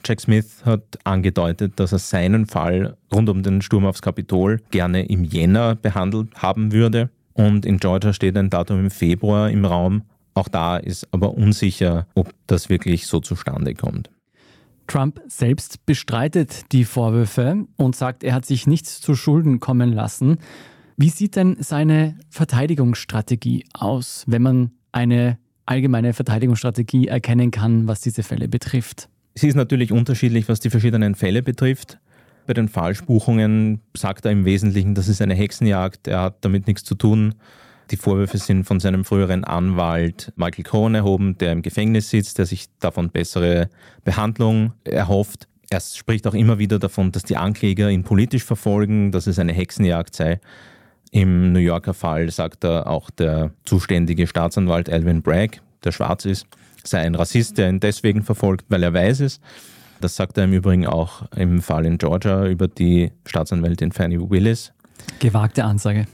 Jack 0.05 0.22
Smith 0.22 0.63
hat 0.65 1.00
angedeutet, 1.03 1.74
dass 1.75 1.91
er 1.91 2.00
seinen 2.00 2.46
Fall 2.46 2.98
rund 3.13 3.29
um 3.29 3.43
den 3.43 3.62
Sturm 3.62 3.86
aufs 3.86 4.01
Kapitol 4.01 4.62
gerne 4.72 5.05
im 5.05 5.24
Jänner 5.24 5.75
behandelt 5.75 6.36
haben 6.36 6.72
würde. 6.72 7.10
Und 7.34 7.65
in 7.65 7.77
Georgia 7.77 8.13
steht 8.13 8.38
ein 8.38 8.50
Datum 8.50 8.79
im 8.79 8.91
Februar 8.91 9.50
im 9.50 9.65
Raum. 9.65 10.03
Auch 10.34 10.48
da 10.48 10.77
ist 10.77 11.08
aber 11.12 11.34
unsicher, 11.34 12.08
ob 12.15 12.34
das 12.48 12.70
wirklich 12.70 13.08
so 13.08 13.20
zustande 13.20 13.74
kommt. 13.74 14.10
Trump 14.88 15.22
selbst 15.27 15.86
bestreitet 15.86 16.72
die 16.72 16.84
Vorwürfe 16.84 17.65
und 17.77 17.96
sagt, 17.96 18.24
er 18.24 18.34
hat 18.34 18.46
sich 18.46 18.67
nichts 18.67 19.00
zu 19.00 19.15
Schulden 19.15 19.60
kommen 19.60 19.93
lassen. 19.93 20.38
Wie 20.98 21.10
sieht 21.10 21.36
denn 21.36 21.58
seine 21.60 22.17
Verteidigungsstrategie 22.29 23.65
aus, 23.74 24.25
wenn 24.27 24.41
man 24.41 24.72
eine 24.91 25.38
allgemeine 25.65 26.13
Verteidigungsstrategie 26.13 27.08
erkennen 27.08 27.51
kann, 27.51 27.88
was 27.88 28.01
diese 28.01 28.24
Fälle 28.24 28.50
betrifft? 28.50 29.08
Sie 29.34 29.48
ist 29.48 29.56
natürlich 29.56 29.92
unterschiedlich, 29.92 30.50
was 30.50 30.60
die 30.60 30.70
verschiedenen 30.70 31.16
Fälle 31.16 31.42
betrifft. 31.42 32.00
Bei 32.48 32.54
den 32.54 32.68
Falschbuchungen 32.68 33.82
sagt 33.96 34.26
er 34.26 34.32
im 34.32 34.46
Wesentlichen, 34.46 34.96
das 34.96 35.08
ist 35.08 35.22
eine 35.22 35.36
Hexenjagd, 35.36 36.08
er 36.08 36.22
hat 36.22 36.38
damit 36.42 36.68
nichts 36.68 36.84
zu 36.84 36.96
tun. 36.96 37.36
Die 37.92 37.98
Vorwürfe 37.98 38.38
sind 38.38 38.64
von 38.64 38.80
seinem 38.80 39.04
früheren 39.04 39.44
Anwalt 39.44 40.32
Michael 40.36 40.64
Cohen 40.64 40.96
erhoben, 40.96 41.38
der 41.38 41.52
im 41.52 41.62
Gefängnis 41.62 42.10
sitzt, 42.10 42.38
der 42.38 42.46
sich 42.46 42.68
davon 42.80 43.10
bessere 43.10 43.70
Behandlung 44.04 44.74
erhofft. 44.86 45.48
Er 45.70 45.82
spricht 45.82 46.26
auch 46.28 46.34
immer 46.34 46.58
wieder 46.58 46.80
davon, 46.80 47.12
dass 47.12 47.24
die 47.24 47.38
Ankläger 47.38 47.90
ihn 47.90 48.04
politisch 48.04 48.44
verfolgen, 48.44 49.12
dass 49.12 49.28
es 49.28 49.40
eine 49.40 49.54
Hexenjagd 49.54 50.16
sei. 50.16 50.40
Im 51.12 51.52
New 51.52 51.60
Yorker 51.60 51.94
Fall 51.94 52.30
sagt 52.32 52.64
er 52.64 52.88
auch 52.88 53.10
der 53.10 53.52
zuständige 53.66 54.26
Staatsanwalt 54.26 54.90
Alvin 54.90 55.22
Bragg, 55.22 55.62
der 55.84 55.92
schwarz 55.92 56.26
ist, 56.26 56.48
sei 56.84 57.00
ein 57.00 57.16
Rassist, 57.16 57.58
der 57.58 57.70
ihn 57.70 57.80
deswegen 57.80 58.24
verfolgt, 58.24 58.66
weil 58.70 58.84
er 58.84 58.94
weiß 58.94 59.20
ist. 59.22 59.42
Das 60.00 60.16
sagt 60.16 60.38
er 60.38 60.46
im 60.46 60.54
Übrigen 60.54 60.88
auch 60.88 61.24
im 61.36 61.62
Fall 61.62 61.86
in 61.86 61.98
Georgia 61.98 62.48
über 62.48 62.68
die 62.68 63.12
Staatsanwältin 63.26 63.92
Fannie 63.92 64.20
Willis. 64.20 64.74
Gewagte 65.20 65.64
Ansage. 65.64 66.06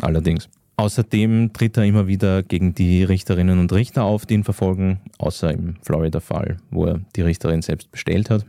Allerdings. 0.00 0.48
Außerdem 0.76 1.52
tritt 1.54 1.76
er 1.78 1.84
immer 1.84 2.06
wieder 2.06 2.42
gegen 2.42 2.74
die 2.74 3.02
Richterinnen 3.02 3.58
und 3.58 3.72
Richter 3.72 4.04
auf, 4.04 4.26
die 4.26 4.34
ihn 4.34 4.44
verfolgen, 4.44 5.00
außer 5.18 5.50
im 5.50 5.76
Florida-Fall, 5.82 6.58
wo 6.70 6.84
er 6.84 7.00
die 7.16 7.22
Richterin 7.22 7.62
selbst 7.62 7.90
bestellt 7.90 8.28
hat. 8.28 8.44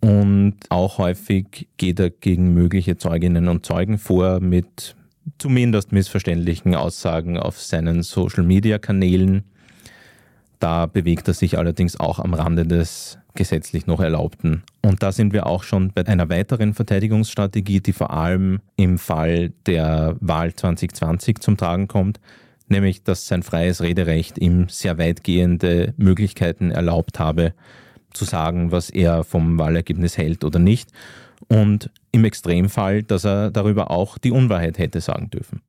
Und 0.00 0.56
auch 0.68 0.98
häufig 0.98 1.68
geht 1.76 2.00
er 2.00 2.10
gegen 2.10 2.54
mögliche 2.54 2.96
Zeuginnen 2.96 3.48
und 3.48 3.64
Zeugen 3.64 3.98
vor 3.98 4.40
mit 4.40 4.96
zumindest 5.38 5.92
missverständlichen 5.92 6.74
Aussagen 6.74 7.38
auf 7.38 7.60
seinen 7.60 8.02
Social-Media-Kanälen. 8.02 9.44
Da 10.60 10.84
bewegt 10.86 11.26
er 11.26 11.34
sich 11.34 11.58
allerdings 11.58 11.98
auch 11.98 12.18
am 12.18 12.34
Rande 12.34 12.66
des 12.66 13.18
gesetzlich 13.34 13.86
noch 13.86 14.00
Erlaubten. 14.00 14.62
Und 14.82 15.02
da 15.02 15.10
sind 15.10 15.32
wir 15.32 15.46
auch 15.46 15.62
schon 15.62 15.92
bei 15.92 16.06
einer 16.06 16.28
weiteren 16.28 16.74
Verteidigungsstrategie, 16.74 17.80
die 17.80 17.94
vor 17.94 18.12
allem 18.12 18.60
im 18.76 18.98
Fall 18.98 19.52
der 19.66 20.16
Wahl 20.20 20.54
2020 20.54 21.38
zum 21.40 21.56
Tragen 21.56 21.88
kommt, 21.88 22.20
nämlich 22.68 23.02
dass 23.02 23.26
sein 23.26 23.42
freies 23.42 23.80
Rederecht 23.80 24.38
ihm 24.38 24.68
sehr 24.68 24.98
weitgehende 24.98 25.94
Möglichkeiten 25.96 26.70
erlaubt 26.70 27.18
habe, 27.18 27.54
zu 28.12 28.26
sagen, 28.26 28.70
was 28.70 28.90
er 28.90 29.24
vom 29.24 29.58
Wahlergebnis 29.58 30.18
hält 30.18 30.44
oder 30.44 30.58
nicht. 30.58 30.90
Und 31.48 31.90
im 32.12 32.24
Extremfall, 32.24 33.02
dass 33.02 33.24
er 33.24 33.50
darüber 33.50 33.90
auch 33.90 34.18
die 34.18 34.30
Unwahrheit 34.30 34.78
hätte 34.78 35.00
sagen 35.00 35.30
dürfen. 35.30 35.62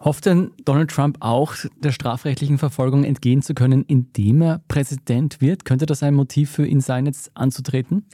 Hofft 0.00 0.26
denn 0.26 0.52
Donald 0.64 0.90
Trump 0.90 1.16
auch, 1.20 1.54
der 1.82 1.90
strafrechtlichen 1.90 2.58
Verfolgung 2.58 3.02
entgehen 3.02 3.42
zu 3.42 3.54
können, 3.54 3.84
indem 3.88 4.42
er 4.42 4.60
Präsident 4.68 5.40
wird? 5.40 5.64
Könnte 5.64 5.86
das 5.86 6.04
ein 6.04 6.14
Motiv 6.14 6.50
für 6.50 6.66
ihn 6.66 6.80
sein, 6.80 7.06
jetzt 7.06 7.32
anzutreten? 7.34 8.04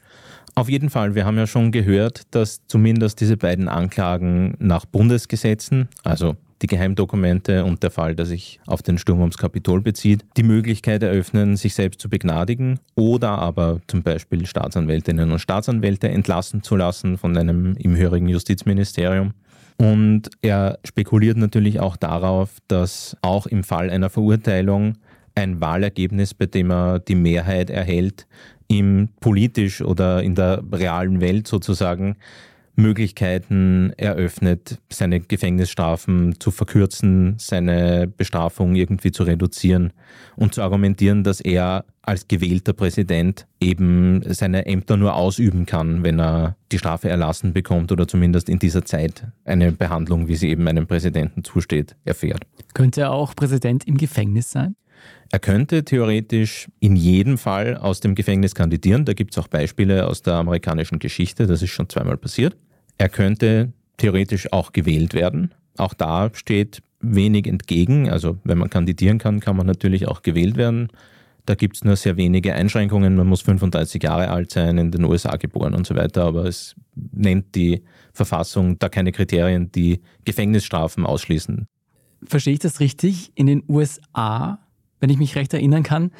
Auf 0.54 0.70
jeden 0.70 0.88
Fall. 0.88 1.14
Wir 1.14 1.26
haben 1.26 1.36
ja 1.36 1.46
schon 1.46 1.72
gehört, 1.72 2.22
dass 2.30 2.66
zumindest 2.66 3.20
diese 3.20 3.36
beiden 3.36 3.68
Anklagen 3.68 4.56
nach 4.60 4.86
Bundesgesetzen, 4.86 5.88
also 6.04 6.36
die 6.62 6.68
Geheimdokumente 6.68 7.64
und 7.64 7.82
der 7.82 7.90
Fall, 7.90 8.14
der 8.14 8.24
sich 8.24 8.60
auf 8.66 8.80
den 8.80 8.96
Sturm 8.96 9.20
ums 9.20 9.36
Kapitol 9.36 9.82
bezieht, 9.82 10.24
die 10.38 10.42
Möglichkeit 10.42 11.02
eröffnen, 11.02 11.56
sich 11.56 11.74
selbst 11.74 12.00
zu 12.00 12.08
begnadigen 12.08 12.78
oder 12.94 13.30
aber 13.30 13.80
zum 13.88 14.02
Beispiel 14.02 14.46
Staatsanwältinnen 14.46 15.32
und 15.32 15.40
Staatsanwälte 15.40 16.08
entlassen 16.08 16.62
zu 16.62 16.76
lassen 16.76 17.18
von 17.18 17.36
einem 17.36 17.74
im 17.76 17.96
höheren 17.96 18.28
Justizministerium. 18.28 19.34
Und 19.76 20.30
er 20.42 20.78
spekuliert 20.84 21.36
natürlich 21.36 21.80
auch 21.80 21.96
darauf, 21.96 22.58
dass 22.68 23.16
auch 23.22 23.46
im 23.46 23.64
Fall 23.64 23.90
einer 23.90 24.10
Verurteilung 24.10 24.94
ein 25.34 25.60
Wahlergebnis, 25.60 26.32
bei 26.34 26.46
dem 26.46 26.70
er 26.70 27.00
die 27.00 27.16
Mehrheit 27.16 27.70
erhält, 27.70 28.26
ihm 28.68 29.08
politisch 29.20 29.82
oder 29.82 30.22
in 30.22 30.34
der 30.34 30.62
realen 30.72 31.20
Welt 31.20 31.48
sozusagen 31.48 32.16
Möglichkeiten 32.76 33.92
eröffnet, 33.96 34.80
seine 34.90 35.20
Gefängnisstrafen 35.20 36.40
zu 36.40 36.50
verkürzen, 36.50 37.36
seine 37.38 38.06
Bestrafung 38.08 38.74
irgendwie 38.74 39.12
zu 39.12 39.22
reduzieren 39.22 39.92
und 40.36 40.54
zu 40.54 40.62
argumentieren, 40.62 41.22
dass 41.24 41.40
er 41.40 41.84
als 42.02 42.28
gewählter 42.28 42.72
Präsident 42.72 43.46
eben 43.60 44.22
seine 44.26 44.66
Ämter 44.66 44.96
nur 44.96 45.14
ausüben 45.14 45.66
kann, 45.66 46.02
wenn 46.02 46.20
er 46.20 46.56
die 46.70 46.78
Strafe 46.78 47.08
erlassen 47.08 47.52
bekommt 47.52 47.92
oder 47.92 48.06
zumindest 48.06 48.48
in 48.48 48.58
dieser 48.58 48.84
Zeit 48.84 49.26
eine 49.44 49.72
Behandlung, 49.72 50.28
wie 50.28 50.36
sie 50.36 50.50
eben 50.50 50.68
einem 50.68 50.86
Präsidenten 50.86 51.44
zusteht, 51.44 51.96
erfährt. 52.04 52.44
Könnte 52.74 53.02
er 53.02 53.12
auch 53.12 53.34
Präsident 53.34 53.86
im 53.86 53.96
Gefängnis 53.96 54.50
sein? 54.50 54.76
Er 55.34 55.40
könnte 55.40 55.84
theoretisch 55.84 56.68
in 56.78 56.94
jedem 56.94 57.38
Fall 57.38 57.76
aus 57.76 57.98
dem 57.98 58.14
Gefängnis 58.14 58.54
kandidieren. 58.54 59.04
Da 59.04 59.14
gibt 59.14 59.32
es 59.32 59.38
auch 59.38 59.48
Beispiele 59.48 60.06
aus 60.06 60.22
der 60.22 60.34
amerikanischen 60.34 61.00
Geschichte, 61.00 61.48
das 61.48 61.60
ist 61.60 61.70
schon 61.70 61.88
zweimal 61.88 62.16
passiert. 62.16 62.56
Er 62.98 63.08
könnte 63.08 63.72
theoretisch 63.96 64.52
auch 64.52 64.70
gewählt 64.70 65.12
werden. 65.12 65.52
Auch 65.76 65.92
da 65.92 66.30
steht 66.34 66.82
wenig 67.00 67.48
entgegen. 67.48 68.08
Also 68.08 68.38
wenn 68.44 68.58
man 68.58 68.70
kandidieren 68.70 69.18
kann, 69.18 69.40
kann 69.40 69.56
man 69.56 69.66
natürlich 69.66 70.06
auch 70.06 70.22
gewählt 70.22 70.56
werden. 70.56 70.86
Da 71.46 71.56
gibt 71.56 71.78
es 71.78 71.84
nur 71.84 71.96
sehr 71.96 72.16
wenige 72.16 72.54
Einschränkungen. 72.54 73.16
Man 73.16 73.26
muss 73.26 73.40
35 73.40 74.04
Jahre 74.04 74.28
alt 74.28 74.52
sein, 74.52 74.78
in 74.78 74.92
den 74.92 75.02
USA 75.02 75.34
geboren 75.34 75.74
und 75.74 75.84
so 75.84 75.96
weiter. 75.96 76.26
Aber 76.26 76.44
es 76.44 76.76
nennt 76.94 77.56
die 77.56 77.82
Verfassung 78.12 78.78
da 78.78 78.88
keine 78.88 79.10
Kriterien, 79.10 79.72
die 79.72 80.00
Gefängnisstrafen 80.24 81.04
ausschließen. 81.04 81.66
Verstehe 82.24 82.54
ich 82.54 82.60
das 82.60 82.78
richtig? 82.78 83.32
In 83.34 83.46
den 83.46 83.64
USA, 83.68 84.63
wenn 85.04 85.10
ich 85.10 85.18
mich 85.18 85.36
recht 85.36 85.52
erinnern 85.52 85.82
kann, 85.82 86.12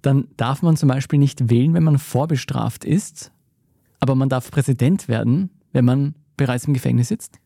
dann 0.00 0.28
darf 0.36 0.62
man 0.62 0.76
zum 0.76 0.88
Beispiel 0.88 1.18
nicht 1.18 1.50
wählen, 1.50 1.74
wenn 1.74 1.82
man 1.82 1.98
vorbestraft 1.98 2.84
ist, 2.84 3.32
aber 3.98 4.14
man 4.14 4.28
darf 4.28 4.52
Präsident 4.52 5.08
werden, 5.08 5.50
wenn 5.72 5.84
man 5.84 6.14
bereits 6.36 6.64
im 6.66 6.72
Gefängnis 6.72 7.08
sitzt? 7.08 7.40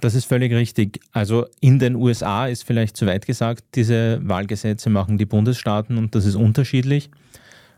Das 0.00 0.14
ist 0.14 0.24
völlig 0.24 0.50
richtig. 0.54 0.98
Also 1.12 1.44
in 1.60 1.78
den 1.78 1.94
USA 1.94 2.46
ist 2.46 2.64
vielleicht 2.64 2.96
zu 2.96 3.04
weit 3.04 3.26
gesagt, 3.26 3.64
diese 3.74 4.26
Wahlgesetze 4.26 4.88
machen 4.88 5.18
die 5.18 5.26
Bundesstaaten 5.26 5.98
und 5.98 6.14
das 6.14 6.24
ist 6.24 6.36
unterschiedlich. 6.36 7.10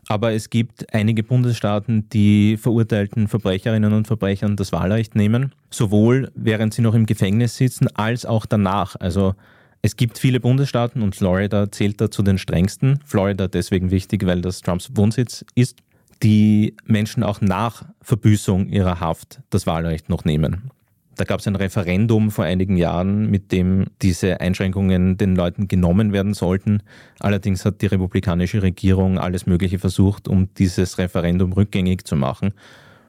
Aber 0.06 0.32
es 0.32 0.50
gibt 0.50 0.94
einige 0.94 1.24
Bundesstaaten, 1.24 2.08
die 2.10 2.58
verurteilten 2.58 3.26
Verbrecherinnen 3.26 3.92
und 3.92 4.06
Verbrechern 4.06 4.54
das 4.54 4.70
Wahlrecht 4.70 5.16
nehmen, 5.16 5.52
sowohl 5.68 6.30
während 6.36 6.74
sie 6.74 6.82
noch 6.82 6.94
im 6.94 7.06
Gefängnis 7.06 7.56
sitzen, 7.56 7.88
als 7.96 8.24
auch 8.24 8.46
danach. 8.46 8.94
Also 9.00 9.34
es 9.82 9.96
gibt 9.96 10.18
viele 10.18 10.40
Bundesstaaten 10.40 11.02
und 11.02 11.16
Florida 11.16 11.70
zählt 11.72 12.00
da 12.00 12.10
zu 12.10 12.22
den 12.22 12.38
strengsten. 12.38 13.00
Florida 13.04 13.48
deswegen 13.48 13.90
wichtig, 13.90 14.26
weil 14.26 14.42
das 14.42 14.60
Trumps 14.60 14.90
Wohnsitz 14.94 15.44
ist, 15.54 15.78
die 16.22 16.74
Menschen 16.84 17.22
auch 17.22 17.40
nach 17.40 17.84
Verbüßung 18.02 18.68
ihrer 18.68 19.00
Haft 19.00 19.40
das 19.48 19.66
Wahlrecht 19.66 20.10
noch 20.10 20.24
nehmen. 20.24 20.70
Da 21.16 21.24
gab 21.24 21.40
es 21.40 21.46
ein 21.46 21.56
Referendum 21.56 22.30
vor 22.30 22.44
einigen 22.44 22.76
Jahren, 22.76 23.30
mit 23.30 23.52
dem 23.52 23.86
diese 24.00 24.40
Einschränkungen 24.40 25.16
den 25.16 25.34
Leuten 25.34 25.68
genommen 25.68 26.12
werden 26.12 26.34
sollten. 26.34 26.82
Allerdings 27.18 27.64
hat 27.64 27.82
die 27.82 27.86
republikanische 27.86 28.62
Regierung 28.62 29.18
alles 29.18 29.46
Mögliche 29.46 29.78
versucht, 29.78 30.28
um 30.28 30.52
dieses 30.54 30.98
Referendum 30.98 31.52
rückgängig 31.52 32.04
zu 32.04 32.16
machen. 32.16 32.52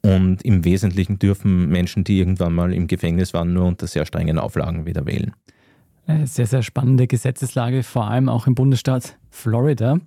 Und 0.04 0.44
im 0.44 0.66
Wesentlichen 0.66 1.20
dürfen 1.20 1.70
Menschen, 1.70 2.04
die 2.04 2.20
irgendwann 2.20 2.54
mal 2.54 2.74
im 2.74 2.88
Gefängnis 2.88 3.34
waren, 3.34 3.54
nur 3.54 3.66
unter 3.66 3.88
sehr 3.88 4.06
strengen 4.06 4.40
Auflagen 4.40 4.86
wieder 4.86 5.06
wählen. 5.06 5.34
Sehr, 6.26 6.48
sehr 6.48 6.64
spannende 6.64 7.08
Gesetzeslage, 7.08 7.84
vor 7.84 8.10
allem 8.10 8.30
auch 8.30 8.48
im 8.48 8.56
Bundesstaat 8.56 9.18
Florida. 9.30 10.00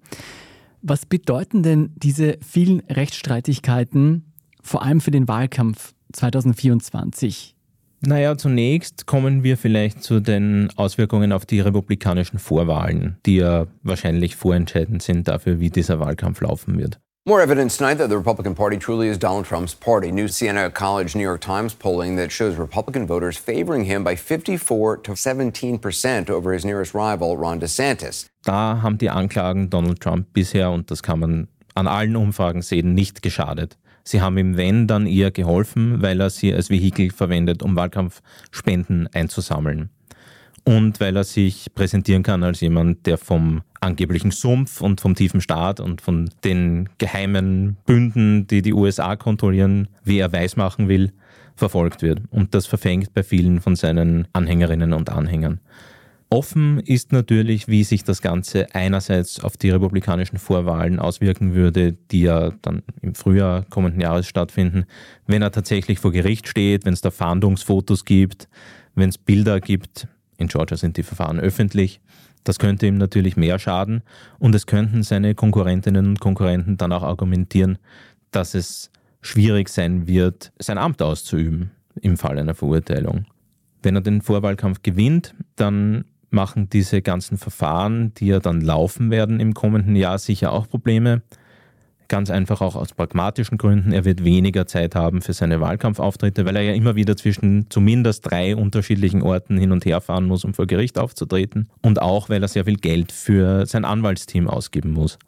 Was 0.83 1.07
bedeuten 1.07 1.63
denn 1.63 1.93
diese 1.97 2.39
vielen 2.47 2.81
Rechtsstreitigkeiten 2.81 4.33
vor 4.63 4.83
allem 4.83 5.01
für 5.01 5.11
den 5.11 5.29
Wahlkampf 5.29 5.95
2024? 6.13 7.55
Naja, 8.01 8.37
zunächst 8.37 9.07
kommen 9.07 9.43
wir 9.43 9.57
vielleicht 9.57 10.03
zu 10.03 10.21
den 10.21 10.69
Auswirkungen 10.77 11.33
auf 11.33 11.47
die 11.47 11.61
republikanischen 11.61 12.39
Vorwahlen, 12.39 13.17
die 13.25 13.37
ja 13.37 13.67
wahrscheinlich 13.83 14.37
vorentscheidend 14.37 15.03
sind 15.03 15.27
dafür, 15.29 15.59
wie 15.59 15.71
dieser 15.71 16.01
Wahlkampf 16.01 16.43
laufen 16.43 16.79
wird. 16.79 17.01
More 17.27 17.41
evidence 17.41 17.79
tonight 17.79 17.95
that 17.95 18.11
the 18.11 18.19
Republican 18.19 18.55
Party 18.55 18.77
truly 18.77 19.09
is 19.09 19.17
Donald 19.17 19.47
Trump's 19.47 19.73
party. 19.73 20.13
New 20.13 20.29
Siena 20.29 20.69
College 20.71 21.17
New 21.17 21.23
York 21.23 21.41
Times 21.41 21.73
polling 21.73 22.17
that 22.17 22.31
shows 22.31 22.57
Republican 22.57 23.07
voters 23.07 23.39
favoring 23.39 23.87
him 23.87 24.05
by 24.05 24.15
54 24.15 24.99
to 24.99 25.17
17 25.17 25.79
percent 25.79 26.29
over 26.29 26.53
his 26.53 26.67
nearest 26.67 26.93
rival, 26.93 27.39
Ron 27.39 27.61
DeSantis. 27.61 28.27
Da 28.43 28.83
haben 28.83 28.99
die 28.99 29.09
Anklagen 29.09 29.71
Donald 29.71 30.03
Trump 30.03 30.35
bisher, 30.35 30.71
und 30.71 30.91
das 30.91 31.03
kann 31.03 31.21
man 31.21 31.49
an 31.75 31.87
allen 31.87 32.15
Umfragen 32.15 32.61
sehen, 32.61 32.93
nicht 32.93 33.23
geschadet. 33.23 33.79
Sie 34.03 34.21
haben 34.21 34.37
ihm, 34.37 34.59
wenn, 34.59 34.87
dann 34.87 35.07
eher 35.07 35.31
geholfen, 35.31 36.03
weil 36.03 36.21
er 36.21 36.29
sie 36.29 36.53
als 36.53 36.69
Vehikel 36.69 37.11
verwendet, 37.11 37.63
um 37.63 37.75
Wahlkampfspenden 37.75 39.09
einzusammeln. 39.15 39.89
Und 40.65 40.99
weil 40.99 41.17
er 41.17 41.25
sich 41.25 41.75
präsentieren 41.75 42.23
kann 42.23 42.43
als 42.43 42.61
jemand, 42.61 43.05
der 43.07 43.19
vom 43.19 43.63
angeblichen 43.81 44.31
Sumpf 44.31 44.81
und 44.81 45.01
vom 45.01 45.15
tiefen 45.15 45.43
Staat 45.43 45.79
und 45.79 46.01
von 46.01 46.31
den 46.43 46.89
geheimen 46.97 47.77
Bünden, 47.85 48.47
die 48.47 48.63
die 48.63 48.73
USA 48.73 49.15
kontrollieren, 49.15 49.89
wie 50.05 50.19
er 50.19 50.33
weismachen 50.33 50.89
will, 50.89 51.13
verfolgt 51.55 52.01
wird. 52.03 52.23
Und 52.31 52.55
das 52.55 52.67
verfängt 52.67 53.13
bei 53.13 53.23
vielen 53.23 53.61
von 53.61 53.77
seinen 53.77 54.27
Anhängerinnen 54.33 54.95
und 54.95 55.11
Anhängern. 55.11 55.61
Offen 56.31 56.81
ist 56.81 57.13
natürlich, 57.13 57.69
wie 57.69 57.85
sich 57.85 58.03
das 58.03 58.21
Ganze 58.21 58.75
einerseits 58.75 59.45
auf 59.45 59.57
die 59.57 59.71
republikanischen 59.71 60.39
Vorwahlen 60.39 60.99
auswirken 60.99 61.55
würde, 61.55 61.93
die 62.11 62.23
ja 62.23 62.51
dann 62.63 62.83
im 63.03 63.15
Frühjahr 63.15 63.65
kommenden 63.71 64.01
Jahres 64.01 64.27
stattfinden, 64.27 64.87
wenn 65.27 65.43
er 65.43 65.53
tatsächlich 65.53 66.01
vor 66.01 66.11
Gericht 66.11 66.49
steht, 66.49 66.87
wenn 66.87 66.95
es 66.95 67.03
da 67.03 67.13
Fahndungsfotos 67.13 68.05
gibt, 68.05 68.49
wenn 68.97 69.11
es 69.11 69.19
Bilder 69.19 69.61
gibt. 69.61 70.09
In 70.37 70.49
Georgia 70.49 70.77
sind 70.77 70.97
die 70.97 71.03
Verfahren 71.03 71.41
öffentlich. 71.41 72.01
Das 72.45 72.59
könnte 72.59 72.87
ihm 72.87 72.99
natürlich 72.99 73.37
mehr 73.37 73.59
schaden 73.59 74.03
und 74.39 74.55
es 74.55 74.67
könnten 74.67 75.03
seine 75.03 75.35
Konkurrentinnen 75.35 76.07
und 76.07 76.21
Konkurrenten 76.21 76.77
dann 76.77 76.93
auch 76.93 77.03
argumentieren, 77.03 77.79
dass 78.31 78.55
es 78.55 78.91
schwierig 79.23 79.71
sein 79.71 80.07
wird, 80.07 80.53
sein 80.59 80.77
Amt 80.77 81.01
auszuüben 81.01 81.71
im 82.01 82.19
Fall 82.19 82.39
einer 82.39 82.55
Verurteilung. 82.55 83.25
Wenn 83.83 83.97
er 83.97 84.03
den 84.03 84.21
Vorwahlkampf 84.21 84.83
gewinnt, 84.83 85.35
dann 85.57 86.05
machen 86.31 86.69
diese 86.69 87.01
ganzen 87.01 87.39
Verfahren, 87.39 88.13
die 88.15 88.27
ja 88.27 88.41
dann 88.41 88.61
laufen 88.61 89.11
werden 89.11 89.41
im 89.41 89.55
kommenden 89.55 89.97
Jahr, 89.97 90.19
sicher 90.19 90.53
auch 90.53 90.69
Probleme. 90.69 91.23
Ganz 92.15 92.31
einfach 92.31 92.61
auch 92.61 92.77
aus 92.77 92.93
pragmatischen 92.93 93.59
Gründen. 93.59 93.91
Er 93.91 94.05
wird 94.05 94.23
weniger 94.23 94.69
Zeit 94.69 94.95
haben 94.95 95.21
für 95.21 95.33
seine 95.33 95.61
Wahlkampfauftritte, 95.61 96.47
weil 96.47 96.55
er 96.55 96.63
ja 96.63 96.73
immer 96.73 96.95
wieder 96.95 97.17
zwischen 97.17 97.67
zumindest 97.71 98.31
drei 98.31 98.55
unterschiedlichen 98.55 99.21
Orten 99.21 99.59
hin 99.59 99.73
und 99.73 99.85
her 99.85 100.01
fahren 100.01 100.27
muss, 100.27 100.45
um 100.45 100.55
vor 100.55 100.69
Gericht 100.69 100.97
aufzutreten. 100.97 101.69
Und 101.83 102.01
auch, 102.01 102.29
weil 102.29 102.41
er 102.41 102.47
sehr 102.47 102.67
viel 102.67 102.77
Geld 102.77 103.11
für 103.11 103.67
sein 103.67 103.85
Anwaltsteam 103.85 104.47
ausgeben 104.47 104.93
muss. 104.93 105.19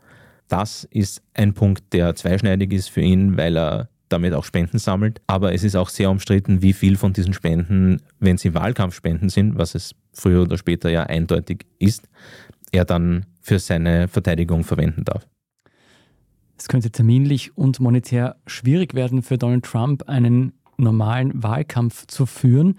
Das 0.46 0.84
ist 0.84 1.22
ein 1.34 1.54
Punkt, 1.54 1.92
der 1.92 2.14
zweischneidig 2.14 2.72
ist 2.72 2.88
für 2.88 3.00
ihn, 3.00 3.36
weil 3.36 3.58
er 3.58 3.88
damit 4.08 4.32
auch 4.32 4.44
Spenden 4.44 4.78
sammelt. 4.78 5.20
Aber 5.26 5.52
es 5.52 5.64
ist 5.64 5.74
auch 5.74 5.88
sehr 5.88 6.08
umstritten, 6.08 6.62
wie 6.62 6.72
viel 6.72 6.96
von 6.96 7.12
diesen 7.12 7.32
Spenden, 7.32 8.00
wenn 8.20 8.38
sie 8.38 8.54
Wahlkampfspenden 8.54 9.28
sind, 9.28 9.58
was 9.58 9.74
es 9.74 9.96
früher 10.12 10.42
oder 10.42 10.56
später 10.56 10.88
ja 10.88 11.02
eindeutig 11.02 11.66
ist, 11.80 12.08
er 12.70 12.84
dann 12.84 13.26
für 13.40 13.58
seine 13.58 14.06
Verteidigung 14.06 14.62
verwenden 14.62 15.02
darf. 15.04 15.26
Es 16.58 16.68
könnte 16.68 16.90
terminlich 16.90 17.56
und 17.56 17.80
monetär 17.80 18.36
schwierig 18.46 18.94
werden 18.94 19.22
für 19.22 19.38
Donald 19.38 19.64
Trump, 19.64 20.08
einen 20.08 20.52
normalen 20.78 21.42
Wahlkampf 21.42 22.06
zu 22.06 22.26
führen. 22.26 22.78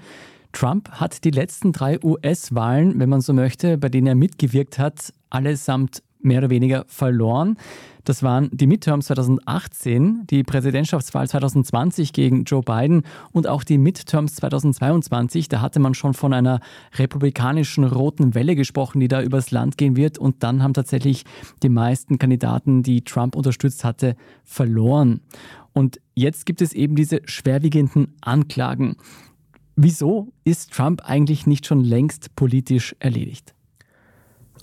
Trump 0.51 0.89
hat 0.91 1.23
die 1.23 1.31
letzten 1.31 1.71
drei 1.71 1.99
US-Wahlen, 2.03 2.99
wenn 2.99 3.09
man 3.09 3.21
so 3.21 3.33
möchte, 3.33 3.77
bei 3.77 3.89
denen 3.89 4.07
er 4.07 4.15
mitgewirkt 4.15 4.79
hat, 4.79 5.13
allesamt 5.29 6.01
mehr 6.19 6.39
oder 6.39 6.49
weniger 6.49 6.85
verloren. 6.87 7.57
Das 8.07 8.23
waren 8.23 8.49
die 8.53 8.67
Midterms 8.67 9.07
2018, 9.07 10.27
die 10.27 10.43
Präsidentschaftswahl 10.43 11.27
2020 11.27 12.13
gegen 12.13 12.45
Joe 12.45 12.61
Biden 12.61 13.03
und 13.33 13.47
auch 13.47 13.65
die 13.65 13.77
Midterms 13.77 14.35
2022. 14.35 15.49
Da 15.49 15.59
hatte 15.59 15.81
man 15.81 15.93
schon 15.93 16.13
von 16.13 16.31
einer 16.31 16.61
republikanischen 16.95 17.83
roten 17.83 18.33
Welle 18.33 18.55
gesprochen, 18.55 19.01
die 19.01 19.09
da 19.09 19.21
übers 19.21 19.51
Land 19.51 19.77
gehen 19.77 19.97
wird. 19.97 20.17
Und 20.17 20.41
dann 20.41 20.63
haben 20.63 20.73
tatsächlich 20.73 21.25
die 21.63 21.69
meisten 21.69 22.17
Kandidaten, 22.17 22.81
die 22.81 23.03
Trump 23.03 23.35
unterstützt 23.35 23.83
hatte, 23.83 24.15
verloren. 24.45 25.19
Und 25.73 25.99
jetzt 26.15 26.45
gibt 26.45 26.61
es 26.61 26.71
eben 26.71 26.95
diese 26.95 27.19
schwerwiegenden 27.25 28.15
Anklagen. 28.21 28.95
Wieso 29.75 30.31
ist 30.45 30.71
Trump 30.71 31.01
eigentlich 31.03 31.45
nicht 31.45 31.65
schon 31.65 31.81
längst 31.81 32.35
politisch 32.37 32.95
erledigt? 32.99 33.53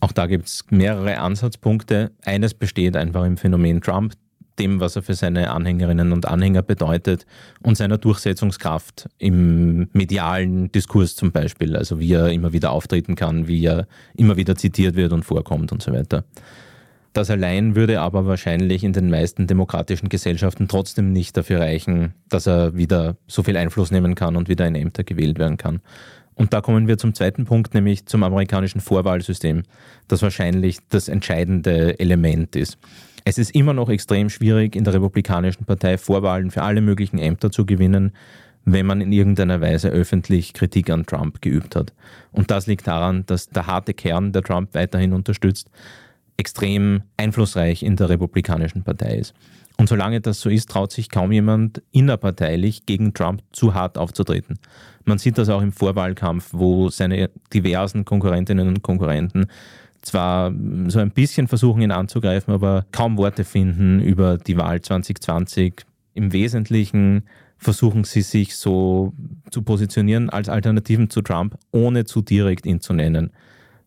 Auch 0.04 0.12
da 0.12 0.26
gibt 0.26 0.48
es 0.48 0.66
mehrere 0.68 1.16
Ansatzpunkte. 1.16 2.10
Eines 2.26 2.52
besteht 2.52 2.94
einfach 2.94 3.24
im 3.24 3.38
Phänomen 3.38 3.80
Trump, 3.80 4.12
dem, 4.58 4.78
was 4.78 4.96
er 4.96 5.02
für 5.02 5.14
seine 5.14 5.50
Anhängerinnen 5.50 6.12
und 6.12 6.28
Anhänger 6.28 6.60
bedeutet 6.60 7.24
und 7.62 7.78
seiner 7.78 7.96
Durchsetzungskraft 7.96 9.08
im 9.16 9.88
medialen 9.94 10.70
Diskurs 10.70 11.16
zum 11.16 11.32
Beispiel, 11.32 11.74
also 11.74 12.00
wie 12.00 12.12
er 12.12 12.28
immer 12.28 12.52
wieder 12.52 12.72
auftreten 12.72 13.14
kann, 13.14 13.48
wie 13.48 13.64
er 13.64 13.86
immer 14.14 14.36
wieder 14.36 14.56
zitiert 14.56 14.94
wird 14.94 15.14
und 15.14 15.24
vorkommt 15.24 15.72
und 15.72 15.82
so 15.82 15.90
weiter. 15.90 16.24
Das 17.14 17.30
allein 17.30 17.74
würde 17.74 18.02
aber 18.02 18.26
wahrscheinlich 18.26 18.84
in 18.84 18.92
den 18.92 19.08
meisten 19.08 19.46
demokratischen 19.46 20.10
Gesellschaften 20.10 20.68
trotzdem 20.68 21.14
nicht 21.14 21.34
dafür 21.34 21.60
reichen, 21.60 22.12
dass 22.28 22.46
er 22.46 22.76
wieder 22.76 23.16
so 23.26 23.42
viel 23.42 23.56
Einfluss 23.56 23.90
nehmen 23.90 24.16
kann 24.16 24.36
und 24.36 24.50
wieder 24.50 24.66
in 24.66 24.74
Ämter 24.74 25.02
gewählt 25.02 25.38
werden 25.38 25.56
kann. 25.56 25.80
Und 26.34 26.52
da 26.52 26.60
kommen 26.60 26.88
wir 26.88 26.98
zum 26.98 27.14
zweiten 27.14 27.44
Punkt, 27.44 27.74
nämlich 27.74 28.06
zum 28.06 28.22
amerikanischen 28.22 28.80
Vorwahlsystem, 28.80 29.62
das 30.08 30.22
wahrscheinlich 30.22 30.78
das 30.88 31.08
entscheidende 31.08 31.98
Element 31.98 32.56
ist. 32.56 32.78
Es 33.24 33.38
ist 33.38 33.54
immer 33.54 33.72
noch 33.72 33.88
extrem 33.88 34.28
schwierig, 34.28 34.76
in 34.76 34.84
der 34.84 34.94
Republikanischen 34.94 35.64
Partei 35.64 35.96
Vorwahlen 35.96 36.50
für 36.50 36.62
alle 36.62 36.80
möglichen 36.80 37.18
Ämter 37.18 37.50
zu 37.50 37.64
gewinnen, 37.64 38.12
wenn 38.66 38.86
man 38.86 39.00
in 39.00 39.12
irgendeiner 39.12 39.60
Weise 39.60 39.88
öffentlich 39.88 40.52
Kritik 40.52 40.90
an 40.90 41.06
Trump 41.06 41.40
geübt 41.40 41.76
hat. 41.76 41.92
Und 42.32 42.50
das 42.50 42.66
liegt 42.66 42.86
daran, 42.86 43.24
dass 43.26 43.48
der 43.48 43.66
harte 43.66 43.94
Kern, 43.94 44.32
der 44.32 44.42
Trump 44.42 44.74
weiterhin 44.74 45.12
unterstützt, 45.12 45.70
extrem 46.36 47.02
einflussreich 47.16 47.82
in 47.82 47.96
der 47.96 48.08
Republikanischen 48.08 48.82
Partei 48.82 49.16
ist. 49.18 49.34
Und 49.76 49.88
solange 49.88 50.20
das 50.20 50.40
so 50.40 50.48
ist, 50.48 50.70
traut 50.70 50.92
sich 50.92 51.10
kaum 51.10 51.32
jemand 51.32 51.82
innerparteilich 51.90 52.86
gegen 52.86 53.12
Trump 53.12 53.42
zu 53.52 53.74
hart 53.74 53.98
aufzutreten. 53.98 54.58
Man 55.04 55.18
sieht 55.18 55.36
das 55.36 55.48
auch 55.48 55.62
im 55.62 55.72
Vorwahlkampf, 55.72 56.50
wo 56.52 56.90
seine 56.90 57.30
diversen 57.52 58.04
Konkurrentinnen 58.04 58.68
und 58.68 58.82
Konkurrenten 58.82 59.46
zwar 60.04 60.52
so 60.88 60.98
ein 60.98 61.10
bisschen 61.10 61.48
versuchen, 61.48 61.82
ihn 61.82 61.90
anzugreifen, 61.90 62.52
aber 62.52 62.86
kaum 62.92 63.16
Worte 63.16 63.44
finden 63.44 64.00
über 64.00 64.38
die 64.38 64.56
Wahl 64.56 64.80
2020. 64.80 65.84
Im 66.14 66.32
Wesentlichen 66.32 67.24
versuchen 67.56 68.04
sie 68.04 68.22
sich 68.22 68.56
so 68.56 69.14
zu 69.50 69.62
positionieren 69.62 70.30
als 70.30 70.48
Alternativen 70.48 71.10
zu 71.10 71.22
Trump, 71.22 71.56
ohne 71.72 72.04
zu 72.04 72.22
direkt 72.22 72.66
ihn 72.66 72.80
zu 72.80 72.92
nennen, 72.92 73.30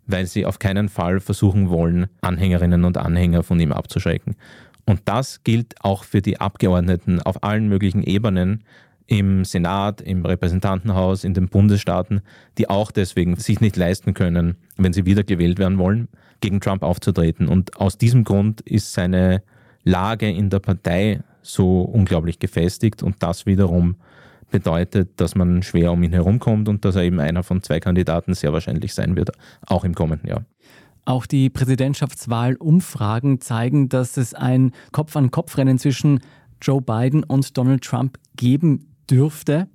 weil 0.08 0.26
sie 0.26 0.46
auf 0.46 0.60
keinen 0.60 0.90
Fall 0.90 1.20
versuchen 1.20 1.70
wollen, 1.70 2.08
Anhängerinnen 2.22 2.84
und 2.84 2.98
Anhänger 2.98 3.44
von 3.44 3.60
ihm 3.60 3.72
abzuschrecken. 3.72 4.36
Und 4.88 5.02
das 5.06 5.44
gilt 5.44 5.76
auch 5.82 6.06
für 6.06 6.22
die 6.22 6.40
Abgeordneten 6.40 7.22
auf 7.22 7.44
allen 7.44 7.68
möglichen 7.68 8.02
Ebenen 8.04 8.64
im 9.06 9.46
Senat, 9.46 10.02
im 10.02 10.26
Repräsentantenhaus, 10.26 11.24
in 11.24 11.34
den 11.34 11.50
Bundesstaaten, 11.50 12.22
die 12.58 12.70
auch 12.70 12.92
deswegen 12.92 13.36
sich 13.36 13.62
nicht 13.62 13.76
leisten 13.76 14.14
können, 14.14 14.56
wenn 14.78 14.94
sie 14.94 15.06
wiedergewählt 15.06 15.60
werden 15.60 15.78
wollen, 15.78 16.08
gegen 16.40 16.62
Trump 16.62 16.84
aufzutreten. 16.84 17.48
Und 17.48 17.80
aus 17.80 17.98
diesem 17.98 18.24
Grund 18.24 18.62
ist 18.62 18.94
seine 18.94 19.44
Lage 19.84 20.30
in 20.30 20.50
der 20.50 20.60
Partei 20.60 21.22
so 21.42 21.82
unglaublich 21.82 22.40
gefestigt 22.40 23.04
und 23.04 23.22
das 23.24 23.46
wiederum 23.46 23.96
bedeutet, 24.52 25.20
dass 25.20 25.36
man 25.36 25.64
schwer 25.64 25.92
um 25.92 26.04
ihn 26.04 26.14
herumkommt 26.14 26.70
und 26.70 26.86
dass 26.86 26.96
er 26.96 27.04
eben 27.04 27.20
einer 27.20 27.44
von 27.44 27.62
zwei 27.62 27.80
Kandidaten 27.80 28.34
sehr 28.34 28.54
wahrscheinlich 28.54 28.94
sein 28.94 29.16
wird, 29.16 29.32
auch 29.66 29.84
im 29.84 29.94
kommenden 29.94 30.30
Jahr. 30.30 30.46
Auch 31.08 31.26
die 31.26 31.50
Präsidentschaftswahlumfragen 31.50 33.40
zeigen, 33.40 33.88
dass 33.88 34.18
es 34.18 34.34
ein 34.34 34.74
Kopf-an-Kopf-Rennen 34.92 35.80
zwischen 35.80 36.20
Joe 36.62 36.82
Biden 36.82 37.24
und 37.24 37.58
Donald 37.58 37.82
Trump 37.82 38.18
geben 38.36 38.94
dürfte. 39.10 39.70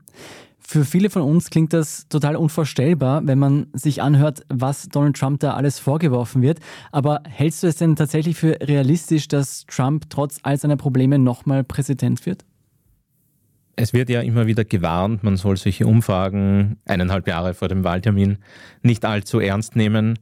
Für 0.58 0.84
viele 0.84 1.08
von 1.08 1.22
uns 1.22 1.48
klingt 1.48 1.72
das 1.72 2.06
total 2.10 2.36
unvorstellbar, 2.36 3.22
wenn 3.24 3.38
man 3.38 3.68
sich 3.72 4.02
anhört, 4.02 4.44
was 4.50 4.88
Donald 4.88 5.16
Trump 5.16 5.40
da 5.40 5.54
alles 5.54 5.78
vorgeworfen 5.78 6.42
wird. 6.42 6.58
Aber 6.90 7.22
hältst 7.26 7.62
du 7.62 7.66
es 7.66 7.76
denn 7.76 7.96
tatsächlich 7.96 8.36
für 8.36 8.58
realistisch, 8.60 9.26
dass 9.26 9.64
Trump 9.64 10.10
trotz 10.10 10.38
all 10.42 10.58
seiner 10.58 10.76
Probleme 10.76 11.18
nochmal 11.18 11.64
Präsident 11.64 12.26
wird? 12.26 12.44
Es 13.76 13.94
wird 13.94 14.10
ja 14.10 14.20
immer 14.20 14.46
wieder 14.46 14.66
gewarnt, 14.66 15.22
man 15.22 15.38
soll 15.38 15.56
solche 15.56 15.86
Umfragen 15.86 16.76
eineinhalb 16.84 17.26
Jahre 17.26 17.54
vor 17.54 17.68
dem 17.68 17.84
Wahltermin 17.84 18.36
nicht 18.82 19.06
allzu 19.06 19.40
ernst 19.40 19.76
nehmen. 19.76 20.18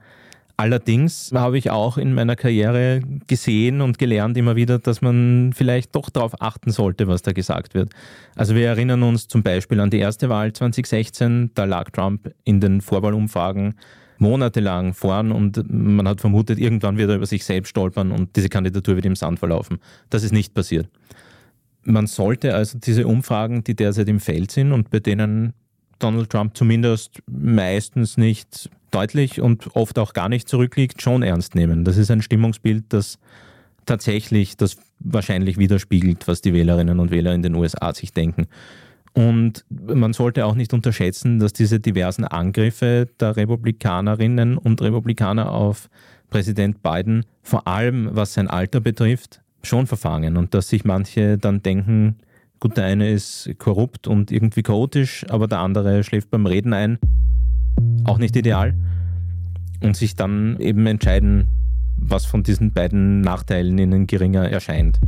Allerdings 0.60 1.32
habe 1.32 1.56
ich 1.56 1.70
auch 1.70 1.96
in 1.96 2.12
meiner 2.12 2.36
Karriere 2.36 3.00
gesehen 3.26 3.80
und 3.80 3.98
gelernt 3.98 4.36
immer 4.36 4.56
wieder, 4.56 4.78
dass 4.78 5.00
man 5.00 5.54
vielleicht 5.54 5.96
doch 5.96 6.10
darauf 6.10 6.42
achten 6.42 6.70
sollte, 6.70 7.08
was 7.08 7.22
da 7.22 7.32
gesagt 7.32 7.72
wird. 7.72 7.88
Also 8.36 8.54
wir 8.54 8.66
erinnern 8.66 9.02
uns 9.02 9.26
zum 9.26 9.42
Beispiel 9.42 9.80
an 9.80 9.88
die 9.88 10.00
erste 10.00 10.28
Wahl 10.28 10.52
2016, 10.52 11.52
da 11.54 11.64
lag 11.64 11.88
Trump 11.92 12.30
in 12.44 12.60
den 12.60 12.82
Vorwahlumfragen 12.82 13.72
monatelang 14.18 14.92
vorn 14.92 15.32
und 15.32 15.64
man 15.72 16.06
hat 16.06 16.20
vermutet, 16.20 16.58
irgendwann 16.58 16.98
wird 16.98 17.08
er 17.08 17.16
über 17.16 17.24
sich 17.24 17.42
selbst 17.42 17.70
stolpern 17.70 18.12
und 18.12 18.36
diese 18.36 18.50
Kandidatur 18.50 18.96
wird 18.96 19.06
im 19.06 19.16
Sand 19.16 19.38
verlaufen. 19.38 19.78
Das 20.10 20.24
ist 20.24 20.32
nicht 20.32 20.52
passiert. 20.52 20.90
Man 21.84 22.06
sollte 22.06 22.54
also 22.54 22.78
diese 22.78 23.06
Umfragen, 23.06 23.64
die 23.64 23.74
derzeit 23.74 24.10
im 24.10 24.20
Feld 24.20 24.50
sind 24.50 24.72
und 24.72 24.90
bei 24.90 24.98
denen 24.98 25.54
Donald 26.02 26.30
Trump 26.30 26.56
zumindest 26.56 27.22
meistens 27.26 28.16
nicht 28.16 28.70
deutlich 28.90 29.40
und 29.40 29.74
oft 29.76 29.98
auch 29.98 30.12
gar 30.12 30.28
nicht 30.28 30.48
zurückliegt, 30.48 31.00
schon 31.00 31.22
ernst 31.22 31.54
nehmen. 31.54 31.84
Das 31.84 31.96
ist 31.96 32.10
ein 32.10 32.22
Stimmungsbild, 32.22 32.84
das 32.88 33.18
tatsächlich 33.86 34.56
das 34.56 34.76
wahrscheinlich 34.98 35.58
widerspiegelt, 35.58 36.28
was 36.28 36.42
die 36.42 36.52
Wählerinnen 36.52 36.98
und 36.98 37.10
Wähler 37.10 37.32
in 37.34 37.42
den 37.42 37.54
USA 37.54 37.94
sich 37.94 38.12
denken. 38.12 38.46
Und 39.12 39.64
man 39.68 40.12
sollte 40.12 40.46
auch 40.46 40.54
nicht 40.54 40.72
unterschätzen, 40.72 41.40
dass 41.40 41.52
diese 41.52 41.80
diversen 41.80 42.24
Angriffe 42.24 43.08
der 43.18 43.36
Republikanerinnen 43.36 44.56
und 44.56 44.82
Republikaner 44.82 45.50
auf 45.50 45.88
Präsident 46.30 46.82
Biden, 46.82 47.24
vor 47.42 47.66
allem 47.66 48.10
was 48.12 48.34
sein 48.34 48.48
Alter 48.48 48.80
betrifft, 48.80 49.40
schon 49.62 49.86
verfangen 49.86 50.36
und 50.36 50.54
dass 50.54 50.68
sich 50.68 50.84
manche 50.84 51.38
dann 51.38 51.62
denken, 51.62 52.16
gut, 52.60 52.76
der 52.76 52.84
eine 52.84 53.10
ist 53.10 53.50
korrupt 53.58 54.06
und 54.06 54.30
irgendwie 54.30 54.62
chaotisch, 54.62 55.26
aber 55.28 55.48
der 55.48 55.58
andere 55.58 56.04
schläft 56.04 56.30
beim 56.30 56.46
Reden 56.46 56.72
ein 56.72 56.98
auch 58.04 58.18
nicht 58.18 58.36
ideal. 58.36 58.74
Und 59.82 59.96
sich 59.96 60.14
dann 60.14 60.58
eben 60.60 60.86
entscheiden, 60.86 61.48
was 61.96 62.26
von 62.26 62.42
diesen 62.42 62.72
beiden 62.72 63.22
Nachteilen 63.22 63.78
ihnen 63.78 64.06
geringer 64.06 64.48
erscheint. 64.48 65.00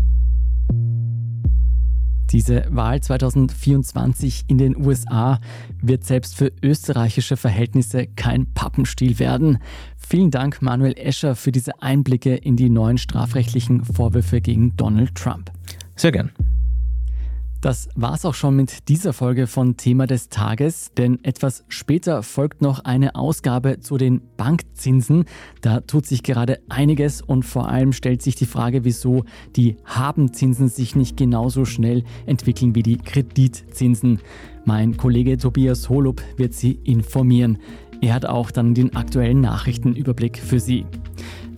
Diese 2.30 2.64
Wahl 2.70 3.02
2024 3.02 4.44
in 4.46 4.56
den 4.56 4.74
USA 4.74 5.38
wird 5.82 6.04
selbst 6.04 6.34
für 6.34 6.50
österreichische 6.62 7.36
Verhältnisse 7.36 8.06
kein 8.06 8.46
Pappenstiel 8.54 9.18
werden. 9.18 9.58
Vielen 9.98 10.30
Dank, 10.30 10.62
Manuel 10.62 10.94
Escher, 10.96 11.36
für 11.36 11.52
diese 11.52 11.82
Einblicke 11.82 12.34
in 12.34 12.56
die 12.56 12.70
neuen 12.70 12.96
strafrechtlichen 12.96 13.84
Vorwürfe 13.84 14.40
gegen 14.40 14.74
Donald 14.76 15.14
Trump. 15.14 15.50
Sehr 15.96 16.12
gern. 16.12 16.30
Das 17.62 17.88
war's 17.94 18.24
auch 18.24 18.34
schon 18.34 18.56
mit 18.56 18.88
dieser 18.88 19.12
Folge 19.12 19.46
von 19.46 19.76
Thema 19.76 20.08
des 20.08 20.28
Tages, 20.28 20.90
denn 20.96 21.22
etwas 21.22 21.64
später 21.68 22.24
folgt 22.24 22.60
noch 22.60 22.80
eine 22.80 23.14
Ausgabe 23.14 23.78
zu 23.78 23.98
den 23.98 24.20
Bankzinsen. 24.36 25.26
Da 25.60 25.78
tut 25.78 26.04
sich 26.04 26.24
gerade 26.24 26.58
einiges 26.68 27.22
und 27.22 27.44
vor 27.44 27.68
allem 27.68 27.92
stellt 27.92 28.20
sich 28.20 28.34
die 28.34 28.46
Frage, 28.46 28.84
wieso 28.84 29.22
die 29.54 29.76
Habenzinsen 29.84 30.66
sich 30.66 30.96
nicht 30.96 31.16
genauso 31.16 31.64
schnell 31.64 32.02
entwickeln 32.26 32.74
wie 32.74 32.82
die 32.82 32.98
Kreditzinsen. 32.98 34.18
Mein 34.64 34.96
Kollege 34.96 35.38
Tobias 35.38 35.88
Holub 35.88 36.20
wird 36.36 36.54
Sie 36.54 36.72
informieren. 36.82 37.58
Er 38.00 38.14
hat 38.14 38.26
auch 38.26 38.50
dann 38.50 38.74
den 38.74 38.96
aktuellen 38.96 39.40
Nachrichtenüberblick 39.40 40.36
für 40.36 40.58
Sie. 40.58 40.84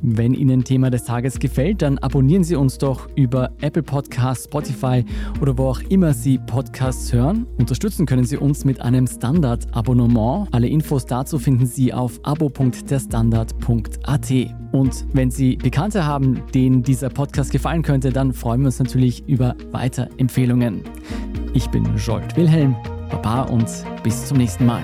Wenn 0.07 0.35
Ihnen 0.35 0.65
Thema 0.65 0.91
des 0.91 1.05
Tages 1.05 1.39
gefällt, 1.39 1.81
dann 1.81 1.97
abonnieren 1.97 2.45
Sie 2.45 2.57
uns 2.57 2.77
doch 2.77 3.09
über 3.17 3.53
Apple 3.63 3.83
Podcasts, 3.83 4.45
Spotify 4.45 5.03
oder 5.41 5.57
wo 5.57 5.69
auch 5.69 5.81
immer 5.89 6.13
Sie 6.13 6.37
Podcasts 6.37 7.11
hören. 7.11 7.47
Unterstützen 7.59 8.05
können 8.05 8.25
Sie 8.25 8.37
uns 8.37 8.67
mit 8.67 8.83
einem 8.83 9.07
Standard-Abonnement. 9.07 10.49
Alle 10.53 10.69
Infos 10.69 11.07
dazu 11.07 11.39
finden 11.39 11.65
Sie 11.65 11.95
auf 11.95 12.21
abo.derstandard.at. 12.23 14.31
Und 14.73 15.07
wenn 15.15 15.31
Sie 15.31 15.57
Bekannte 15.57 16.05
haben, 16.05 16.43
denen 16.53 16.83
dieser 16.83 17.09
Podcast 17.09 17.51
gefallen 17.51 17.81
könnte, 17.81 18.11
dann 18.11 18.35
freuen 18.35 18.61
wir 18.61 18.67
uns 18.67 18.79
natürlich 18.79 19.27
über 19.27 19.57
Weiterempfehlungen. 19.71 20.83
Ich 21.55 21.69
bin 21.69 21.89
Jolt 21.97 22.37
Wilhelm, 22.37 22.77
Baba 23.11 23.45
und 23.45 23.71
bis 24.03 24.27
zum 24.27 24.37
nächsten 24.37 24.67
Mal. 24.67 24.83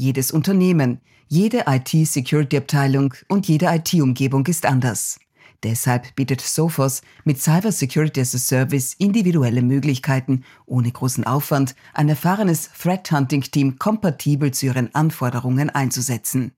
Jedes 0.00 0.30
Unternehmen, 0.30 1.00
jede 1.26 1.64
IT-Security-Abteilung 1.66 3.14
und 3.26 3.48
jede 3.48 3.66
IT-Umgebung 3.66 4.46
ist 4.46 4.64
anders. 4.64 5.18
Deshalb 5.64 6.14
bietet 6.14 6.40
Sophos 6.40 7.02
mit 7.24 7.42
Cyber 7.42 7.72
Security 7.72 8.20
as 8.20 8.32
a 8.32 8.38
Service 8.38 8.94
individuelle 8.94 9.60
Möglichkeiten, 9.60 10.44
ohne 10.66 10.92
großen 10.92 11.24
Aufwand 11.24 11.74
ein 11.94 12.08
erfahrenes 12.08 12.70
Threat 12.80 13.10
Hunting 13.10 13.40
Team 13.42 13.76
kompatibel 13.80 14.52
zu 14.52 14.66
ihren 14.66 14.94
Anforderungen 14.94 15.68
einzusetzen. 15.68 16.52